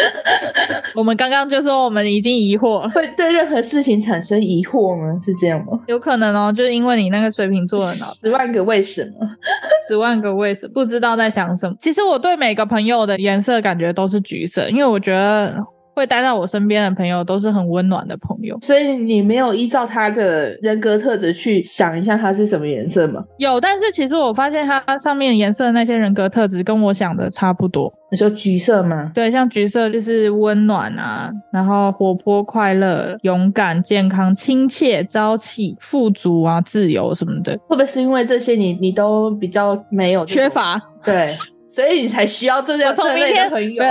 [0.93, 5.19] 我们刚刚就说我们已经疑惑，会对任何事情产生疑惑吗？
[5.19, 5.77] 是这样吗？
[5.87, 9.27] 有可能哦，就是因为你那个水瓶座的脑，十万个为什么，
[9.89, 11.75] 十万个为什么，不知道在想什么。
[11.81, 15.55] 其实我对每个朋友的颜色感觉都是橘色，因为我觉得。
[15.95, 23.23] 会待在我身边的朋友都是很温暖的朋友，所以你没有依照他的人格特质去想一下他是什么颜色吗？
[23.37, 27.89] 有，但是其实我发现他上面颜色的那些人格特质跟我想的差不多。
[28.11, 29.09] 你说橘色吗？
[29.15, 37.53] 对，像橘色就是温暖啊，然后活泼、快乐、勇敢、健康、亲切、朝气、富足啊、自由什么的。
[37.69, 40.77] 会不会是因为这些你你都比较没有缺乏？
[41.01, 41.37] 对，
[41.75, 43.83] 所以你才需要这样这类的朋友。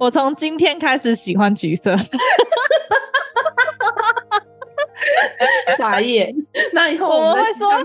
[0.00, 1.96] 我从今天开始喜欢橘色，
[5.78, 6.34] 傻眼。
[6.72, 7.76] 那以后我们，会说，我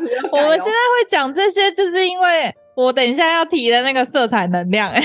[0.47, 4.99] 们现在会讲这些，就是因为我等一下要提的那个色彩能量，哎，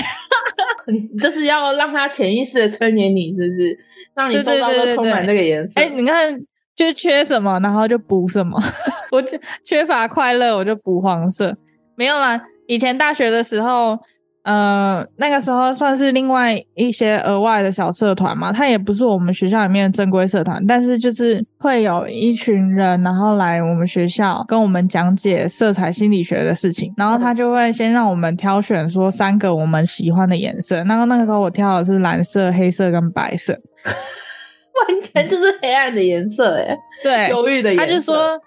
[1.21, 3.77] 就是要让他潜意识的催眠你，是不是？
[4.15, 5.79] 让你周遭都充满这个颜色。
[5.79, 6.35] 哎，你看，
[6.75, 8.59] 就缺什么，然后就补什么。
[9.11, 11.55] 我就缺乏快乐，我就补黄色。
[11.95, 13.99] 没有啦，以前大学的时候。
[14.43, 33.53] 呃，那个时候算是另外一些额外的小社团嘛，它也不是我们学校里面的正规社团，但是就是会有一群人，然后来我们学校跟我们讲解色彩心理学的事情，然后他就会先让我们挑选说三个我们喜欢的颜色，然后那个时候我挑的是蓝色、黑色跟白色，
[34.87, 38.41] 完全就是黑暗的颜色诶，对，忧郁的颜色，他就说。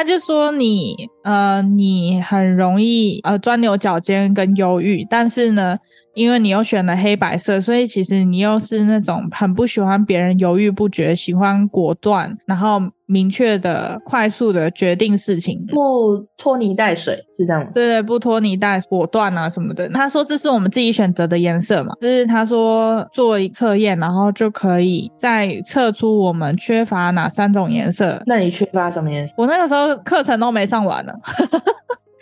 [0.00, 5.76] 他就说你呃，你很容易呃钻牛角尖跟忧郁，但是呢，
[6.14, 12.80] 因为你又选了黑白色，所以其实你又是那种很不喜欢别人犹豫不决，喜欢果断，然后。
[13.10, 17.68] 明确的、快速的决定事情，不拖泥带水，是这样吗？
[17.74, 19.88] 对对，不拖泥带果断啊什么的。
[19.88, 28.22] 他说这是我们自己选择的颜色嘛，就是他说做一测验，然后就可以再测出我们缺乏哪三种颜色。
[28.26, 29.34] 那你缺乏什么颜色？
[29.36, 31.12] 我那个时候课程都没上完呢，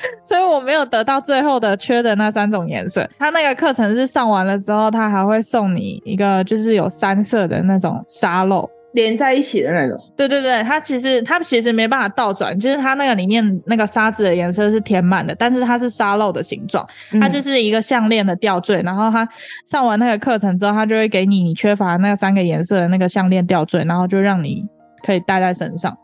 [0.26, 3.08] 所以我没有得到最后的缺的那三种颜色。
[3.18, 8.68] 他那个课程是上完了之后，他还会送你一个，就是有三色的那种沙漏。
[8.92, 16.84] 连在一起的那种，对对对，它其实它其实没办法倒转，就是它那个里面那个沙子的颜色是填满的，但是它是沙漏的形状，
[17.20, 18.80] 它就是一个项链的吊坠。
[18.82, 19.28] 嗯、然后它
[19.66, 24.64] 上完那个课程之后，它就会给你你缺乏那三个颜色的那个项链吊坠，然后就让你
[25.04, 25.96] 可以戴在身上，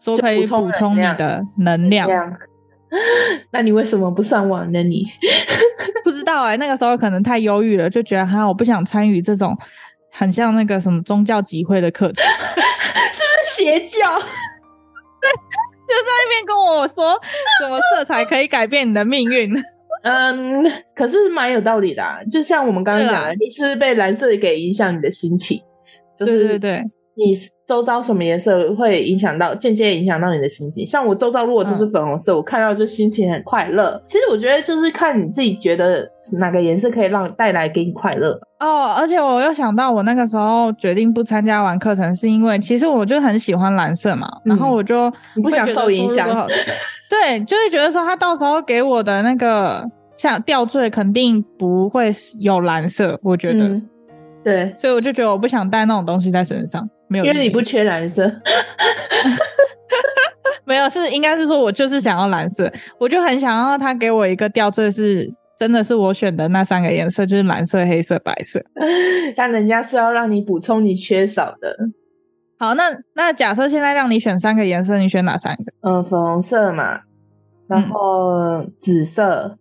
[0.00, 2.08] 说可以补充你的能量。
[3.52, 4.82] 那你为什么不上网呢？
[4.82, 5.06] 你
[6.04, 9.56] 不知道哎、欸，那个时候可能太忧郁了，就觉得哈，我不想参与这种。
[10.12, 14.18] 很像那个什么宗教集会的课程， 是不是邪教？
[14.18, 15.30] 对，
[15.86, 17.16] 就在那边跟我说，
[17.60, 19.48] 什么色彩可以改变你的命运。
[20.02, 20.64] 嗯，
[20.96, 22.18] 可是蛮有道理的啊。
[22.28, 25.62] 就像我们刚刚讲的，你是是被蓝色给影响你的心情？
[26.18, 26.84] 就是对对对。
[27.22, 30.86] 你周遭什么颜色会影响到，间接影响到你的心情？
[30.86, 34.02] 像我周遭如果都是粉红色，嗯、我看到就心情很快乐。
[34.08, 36.08] 其实我觉得就是看你自己觉得
[36.38, 38.94] 哪个颜色可以让带来给你快乐哦。
[38.96, 46.26] 而且我又想到，我那个时候决定不参加完课程，是因为其实我就很喜欢蓝色嘛，然后我就你不想受影响，
[47.10, 52.10] 对，就是觉得说他到时候给我的那个像吊坠肯定不会
[52.40, 53.68] 有蓝色，我觉得。
[53.68, 53.88] 嗯
[54.42, 58.32] 对，所以我就觉得我不想带那种东西在身上，没有，因为你不缺蓝色，
[60.64, 68.64] 没有，是应该是说我就是想要蓝色，我就很想要他给我一个吊坠，是真的是我选的那三个颜色，就是蓝色、黑色、白色，
[69.36, 71.76] 但人家是要让你补充你缺少的。
[72.58, 72.84] 好，那
[73.14, 75.64] 那假设现在让你选三个颜色，你选哪三个？
[75.80, 77.00] 嗯，粉红色嘛，
[77.66, 79.58] 然后紫色，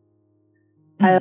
[1.00, 1.20] 嗯、还有。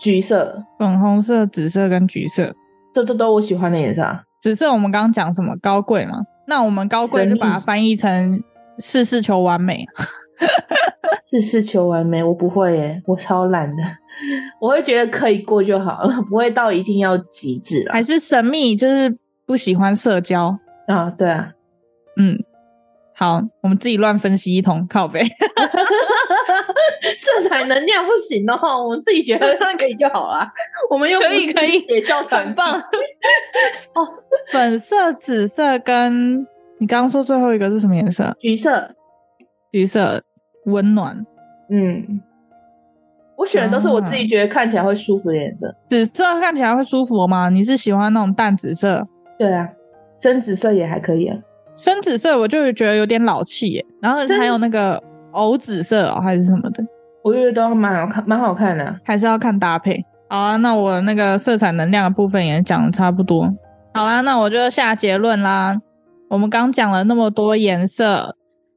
[0.00, 2.54] 橘色、粉红色、紫色跟橘色，
[2.94, 4.23] 这这都我喜欢的颜色啊。
[4.44, 5.56] 紫色我们刚刚讲什么？
[5.62, 6.20] 高贵嘛？
[6.46, 8.38] 那我们高贵就把它翻译成
[8.78, 9.86] 事事求完美。
[11.24, 13.82] 事事求完美，我不会耶，我超懒的。
[14.60, 17.88] 我会觉得可以过就好了， 不会到一定要极致。
[17.90, 19.16] 还是神秘，就是
[19.46, 20.54] 不喜欢社交
[20.88, 21.08] 啊？
[21.08, 21.52] 对啊，
[22.18, 22.36] 嗯。
[23.16, 25.22] 好，我们自己乱分析一通，靠北。
[27.18, 30.46] 色彩能量不行哦， 我们自己觉得可以就好了。
[30.90, 32.78] 我们又可以可以写教堂，很棒。
[33.94, 34.08] 哦，
[34.52, 36.40] 粉色、紫色跟
[36.78, 38.34] 你刚刚说最后一个是什么颜色？
[38.40, 38.94] 橘色，
[39.72, 40.22] 橘色
[40.66, 41.24] 温暖。
[41.70, 42.20] 嗯，
[43.36, 45.68] 我选的都是我自己觉得看起来会舒服的颜色。
[45.68, 45.74] 啊。
[45.88, 47.48] 紫色看起来会舒服吗？
[47.48, 49.06] 你是喜欢那种淡紫色？
[49.38, 49.68] 对啊，
[50.20, 51.36] 深紫色也还可以啊。
[51.76, 55.02] 深紫色我就觉得有点老气耶，然后还有那个
[55.34, 56.82] 藕紫色哦，还是什么的，
[57.22, 60.04] 我觉得都蛮好看，蛮好看的啊，还是要看搭配。
[60.28, 63.52] 好啊，那我那个色彩能量的部分也讲的差不多。
[63.92, 65.76] 好啦，那我就下结论啦。
[66.30, 68.34] 我们刚讲了那么多颜色。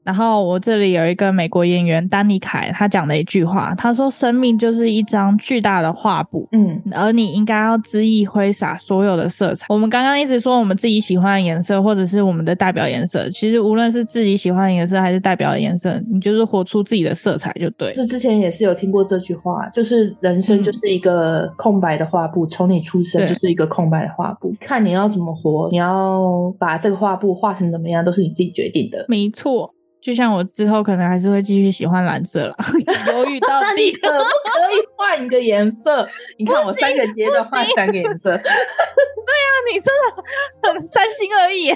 [0.07, 17.91] 然后我这里有一个美国演员丹尼凯，他讲的一句话，他说：“生命就是一张巨大的画布，嗯，而你应该要恣意挥洒所有的色彩。”我们刚刚一直说我们自己喜欢的颜色，或者是我们的代表颜色，其实无论是自己喜欢的颜色还是代表的颜色，你就是活出自己的色彩就对。
[17.93, 29.05] 这之前也是有听过这句话，就是人生就是一个空白的画布，从、嗯、你出生就是一个空白的画布，看你要怎么活，你要把这个画布画成怎么样，都是你自己决定的。
[29.09, 29.73] 没错。
[30.01, 32.55] 就像我之后可能还是会继续喜欢蓝色了，
[33.11, 36.07] 犹豫到底可不可以换一个颜色？
[36.37, 41.69] 你看我三个阶段换三个颜色，对呀、啊，你真的很三心二意，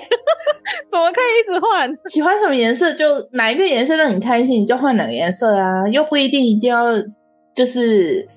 [0.90, 1.92] 怎么可以一直换？
[2.10, 6.94] 喜欢什么颜色就哪一个颜色让你开心，你就换哪个颜色啊，又不一定一定要
[7.54, 8.28] 就是。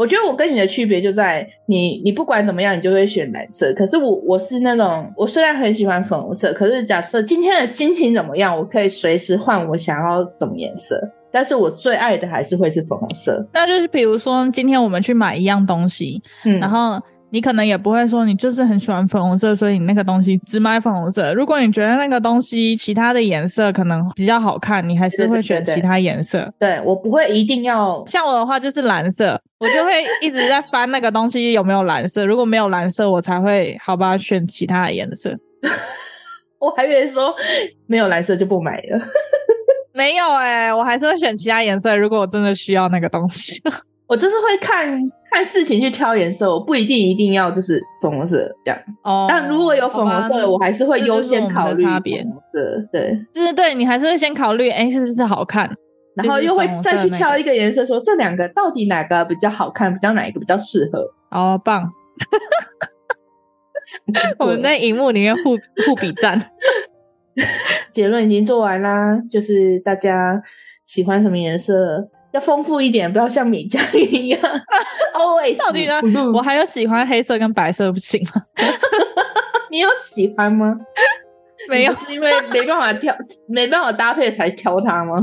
[0.00, 3.70] 我觉得我跟你的区别就在你，你不管怎么样，你就会选蓝色。
[3.74, 10.98] 可是我我是那种，我虽然很喜欢粉红色，可是假设今天的心情怎么样，我可以随时换我想要什么颜色。
[11.30, 13.46] 但是我最爱的还是会是粉红色。
[13.52, 16.98] 那就是比如说，今天我们去买一样东西，嗯，然后。
[17.30, 21.32] 你可能也不会说你就是很喜欢粉红色，所以你那个东西只买粉红色。
[21.34, 26.52] 如果你觉得那个东西其他的颜色可能比较好看，你还是会选其他颜色。
[26.58, 28.04] 对，我不会一定要。
[28.06, 32.26] 像我的话就是蓝色， 我就会一直在翻那个东西有没有蓝色。
[32.26, 35.34] 如果没有蓝色，我才会好吧选其他的颜色。
[36.58, 37.34] 我还以为说
[37.86, 39.00] 没有蓝色就不买了。
[39.94, 41.96] 没有哎、欸，我还是会选其他颜色。
[41.96, 43.62] 如果我真的需要那个东西。
[44.06, 45.00] 我就是会看
[45.30, 48.80] 看事情去挑颜色，我不一定一定要就是粉红色这样。
[49.04, 52.88] 哦，但如果有粉红色，我还是会优先考虑粉红色。
[52.92, 55.70] 对，就是对你还是会先考虑，哎，是不是好看？
[56.16, 61.06] 然后又会再去挑一个颜色，说这两个到底哪个比较好看，比较哪一个比较适合？
[61.30, 61.88] 哦，棒！
[64.38, 65.56] 我们在荧幕里面互
[65.86, 66.38] 互比赞。
[67.92, 70.42] 结论已经做完啦，就是大家
[70.84, 72.08] 喜欢什么颜色？
[72.32, 74.40] 要丰富一点，不要像米浆一样。
[75.14, 76.00] Always，到底呢？
[76.32, 78.42] 我还有喜欢黑色跟白色，不行吗？
[79.70, 80.76] 你有喜欢吗？
[81.68, 83.14] 没有，是因为没办法挑，
[83.46, 85.18] 没办法搭配才挑它吗？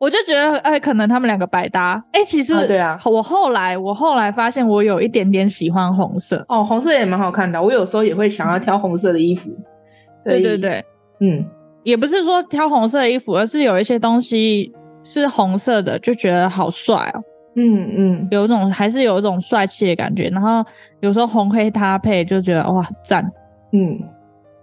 [0.00, 2.02] 我就觉得，哎、欸，可能他们两个百搭。
[2.12, 6.44] 哎、欸，其实、啊，对啊，我后来，我后来发现，我有一点点喜欢红色。
[6.48, 7.62] 哦，红色也蛮好看的。
[7.62, 9.50] 我有时候也会想要挑红色的衣服。
[10.24, 10.84] 对对对，
[11.20, 11.44] 嗯，
[11.84, 14.72] 也不是说挑红色的衣服，而是有一些东西。
[15.06, 17.22] 是红色的，就觉得好帅哦。
[17.54, 20.28] 嗯嗯，有一种还是有一种帅气的感觉。
[20.28, 20.62] 然后
[21.00, 23.24] 有时候红黑搭配，就觉得哇赞。
[23.72, 23.98] 嗯，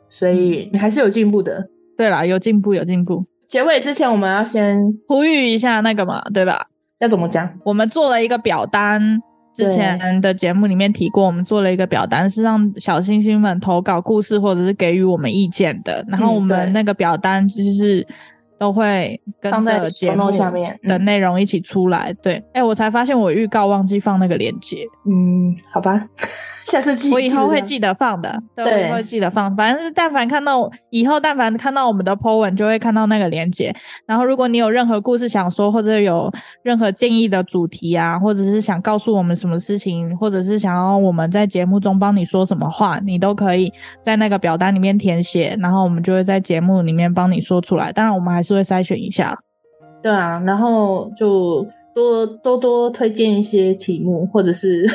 [0.09, 1.67] 所以你还是有进步的。
[1.97, 3.25] 对啦，有进步，有进步。
[3.47, 4.77] 结尾之前，我们要先
[5.07, 6.67] 呼吁一下那个嘛，对吧？
[6.99, 7.49] 要怎么讲？
[7.63, 9.19] 我们做了一个表单，
[9.55, 16.05] 之前的节目里面提过，我们做了一个表单，是让小星星们投稿故事或者是给予我们意见的。
[16.07, 18.05] 然后我们那个表单就是。
[18.57, 22.13] 都会跟着节目下面的内容一起出来。
[22.21, 24.85] 对，哎、欸，我才发现我预告忘记放那个链接。
[25.05, 26.03] 嗯，好吧。
[26.65, 29.53] 下次记，我以后会记得放的，对，对我以后会记得放。
[29.55, 33.71] 反正是但凡看到以后，但凡看到我们的 po 文，就会看到那个链接。
[34.07, 36.31] 然后，如果你有任何故事想说，或者有
[36.63, 47.91] 任何建议的主题啊，或者是想告诉我们什么事情，或者是想要我们在节目中帮你说什么话，你都可以在那个表单里面填写，然后我们就会在节目里面帮你说出来。
[47.91, 49.35] 当然，我们还是会筛选一下。
[50.01, 51.65] 对啊，然后就
[51.95, 54.85] 多多多推荐一些题目，或者是。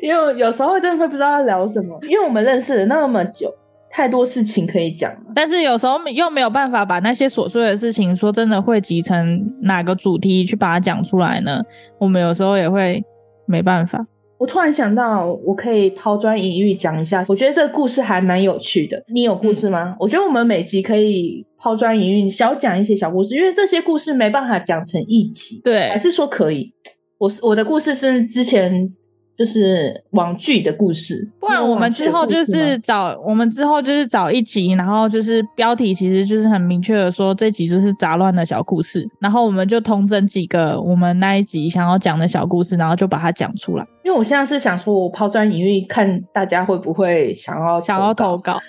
[0.00, 3.52] 因为有时候真的会不知道要聊什么，因为我们认识了那么久，
[3.90, 5.20] 太多事情可以讲了。
[5.34, 11.62] 但是有时候又没有办法把那些琐碎的事情说真的汇集成哪个主题去把它讲出来呢？
[11.98, 13.02] 我们有时候也会
[13.46, 14.06] 没办法。
[14.44, 19.02] 我突然想到，我可以抛砖引玉讲一下，我觉得这个故事还蛮有趣的。
[19.08, 19.92] 你有故事吗？
[19.92, 25.62] 嗯、我觉得我们每集可以抛砖引玉，小讲一些小故事，因为这些故事没办法讲成一集。
[25.64, 26.70] 对，还是说可以？
[27.16, 28.94] 我我的故事是之前。
[29.36, 43.84] 就是网剧的故事，不然我们之后就是找我们之后就是找一集，然后就是标题其实就是很明确的说这集就是杂乱的小故事，然后我们就通整几个我们那一集想要讲的小故事，然后就把它讲出来。
[44.04, 48.60] 因为我现在是想说，我抛砖引玉，看大家会不会想要想要投稿，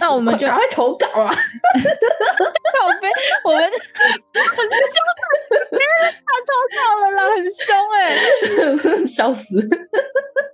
[0.00, 1.26] 那我们就赶快投稿啊！
[1.28, 1.34] 好
[3.00, 3.08] 悲，
[3.44, 3.80] 我们很凶，
[6.26, 7.64] 他投稿了啦，很凶
[7.96, 9.56] 哎、欸，笑死。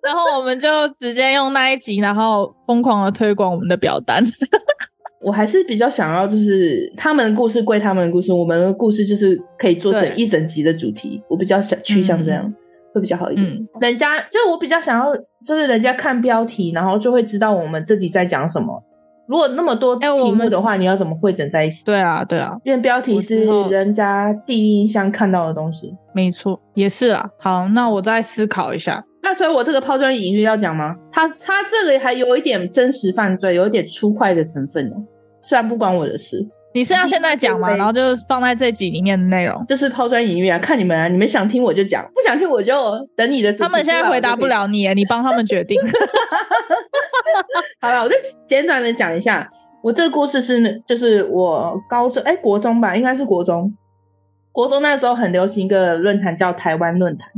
[0.02, 4.22] 然后我们就直接用那一集，然后疯狂的推广我们的表单。
[5.20, 11.20] 我还是比较想要，就是他们的故事归他们的故事，我们的故事就是可以做成一整集的主题。
[11.28, 12.54] 我比较想趋向这样，嗯、
[12.94, 13.46] 会比较好一点。
[13.46, 15.12] 嗯、人家就我比较想要，
[15.44, 18.82] 就是人家看标题，然后就会知道我们自己在讲什么。
[19.28, 21.84] 如果那么多题目的话，欸、你要怎么汇整在一起？
[21.84, 25.94] 对啊，对啊，因为标题是人家第一印象看到的东西。
[26.14, 27.28] 没错，也是啊。
[27.38, 29.04] 好，那我再思考一下。
[29.22, 30.96] 那所以，我这个抛砖引玉要讲吗？
[31.12, 34.96] 他他这里还有一点真实犯罪，有一点粗快的成分哦。
[35.42, 36.38] 虽然不关我的事，
[36.72, 37.76] 你是要现在讲吗？
[37.76, 42.74] 然后就放在这集里面的内容，这是抛砖引玉啊，看你们啊，你们想听我就讲，不想听我就
[43.14, 43.52] 等你的。
[43.52, 45.78] 他们现在回答不了你，你帮他们决定。
[47.80, 48.14] 好了，我就
[48.46, 49.48] 简短的讲一下，
[49.82, 53.72] 我这个故事是，就是我高中哎、欸、国中吧，应该是国中，
[54.52, 57.30] 国中那时候很流行一个论坛叫台湾论坛。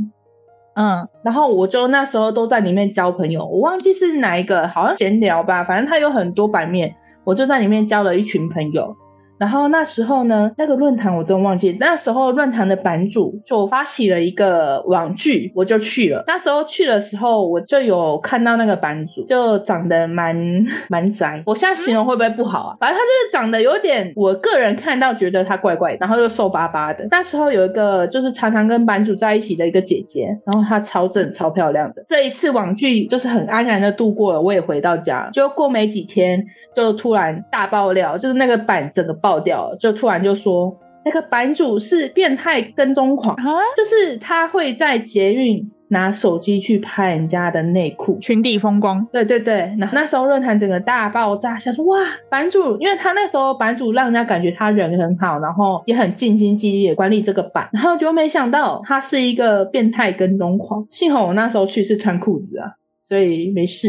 [0.73, 8.95] 嗯，然后我就那时候都在里面交朋友，我忘记是哪一个，好像闲聊吧，反正它有很多版面，我就在里面交了一群朋友。
[9.41, 11.75] 然后那时候呢，那个论坛我真忘记。
[11.79, 16.23] 那时候论坛的版主就发起了一个网剧，我就去了。
[16.27, 20.37] 那时候去的时候，我就有看到那个版主，就长得蛮
[20.89, 21.41] 蛮宅。
[21.47, 22.77] 我现在形容会不会不好啊？
[22.79, 27.03] 反正他就是长得有点，我个人看到觉得他怪怪的，然后又瘦巴巴的。
[27.09, 32.05] 那时候有一个就是常常跟版主在一起的一个姐姐，然后她超正超漂亮的。
[32.07, 35.27] 这一次网剧就是很安然的度过了，我也回到家。
[35.33, 39.30] 就过没几天，就突然大爆料，就是那个版整个爆。
[39.31, 43.43] 爆掉了，就突然就说那个版主是变态跟踪狂，蛤
[43.77, 49.07] 就是他会在捷运拿手机去拍人家的内裤，裙底风光。
[49.09, 51.97] 对对对，那那时候论坛整个大爆炸，想说哇，
[52.29, 60.85] 版主，因为他那时候版主让人家感觉他人很好，然后也很尽心尽力的管理这个版，然后就没想到他是一个变态跟踪狂。
[60.91, 62.73] 幸好我那时候去是穿裤子啊，
[63.07, 63.87] 所以没事。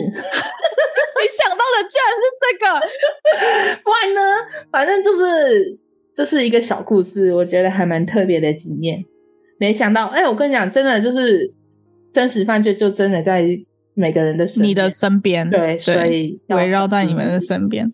[1.93, 2.65] 居然是这个，
[3.85, 4.21] 不然呢？
[4.71, 5.79] 反正就是
[6.15, 9.05] 这是一个小故事，我觉得还蛮特别的经验。
[9.59, 11.53] 没想到，哎、欸，我跟你讲，真的就是
[12.13, 13.45] 真实犯罪，就真的在
[13.95, 17.93] 每个人的身边，你的身边，对，所以围绕在你们的身边。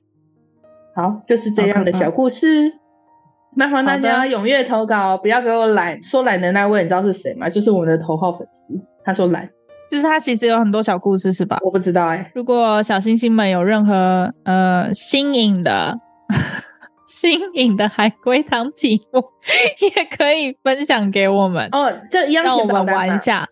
[0.94, 2.72] 好，就是这样的小故事，
[3.56, 6.02] 麻烦大家踊跃投稿，不要给我懒。
[6.02, 7.50] 说懒的那位，你知道是谁吗？
[7.50, 9.48] 就是我们的头号粉丝，他说懒。
[9.90, 11.58] 就是它其实有很多小故事，是吧？
[11.62, 12.32] 我不知道哎、欸。
[12.34, 15.98] 如果小星星们有任何呃新颖的
[17.06, 19.22] 新颖的海龟汤题目，
[19.96, 21.90] 也可以分享给我们哦。
[22.10, 23.46] 就一样，让我们玩一下，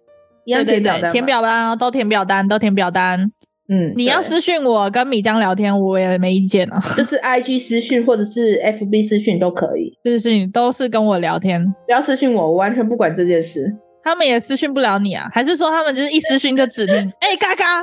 [0.45, 3.21] 一样填表单，填表单哦，都填表单，都填表单。
[3.69, 6.79] 嗯，你要私讯我跟米江聊天，我也没意见啊。
[6.97, 13.75] 就是 IG 私讯或者是 FB 私讯都可以，就是你都是跟我聊天，不要私讯我，我完全不管这件事。
[14.07, 15.29] 他们也私讯不了你啊？
[15.33, 16.95] 还是说他们就是一私讯就指名？
[17.19, 17.83] 哎、欸，嘎嘎，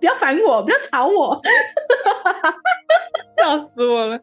[0.00, 1.38] 不要烦我，不要吵我，
[3.36, 4.18] 笑死我了！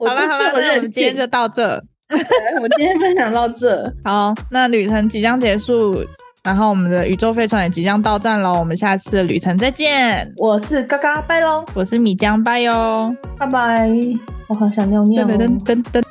[0.00, 1.80] 好了好了，那我们今天就到这。
[2.10, 3.88] 我今天分享到这。
[4.04, 6.04] 好，那旅程即将结束，
[6.42, 8.58] 然后我们的宇宙飞船也即将到站喽。
[8.58, 10.28] 我们下次的旅程再见。
[10.36, 11.64] 我是嘎嘎，拜喽。
[11.74, 13.88] 我是米江，拜哟，拜拜。
[14.48, 15.24] 我好想尿尿。
[15.24, 16.02] 噔噔噔噔。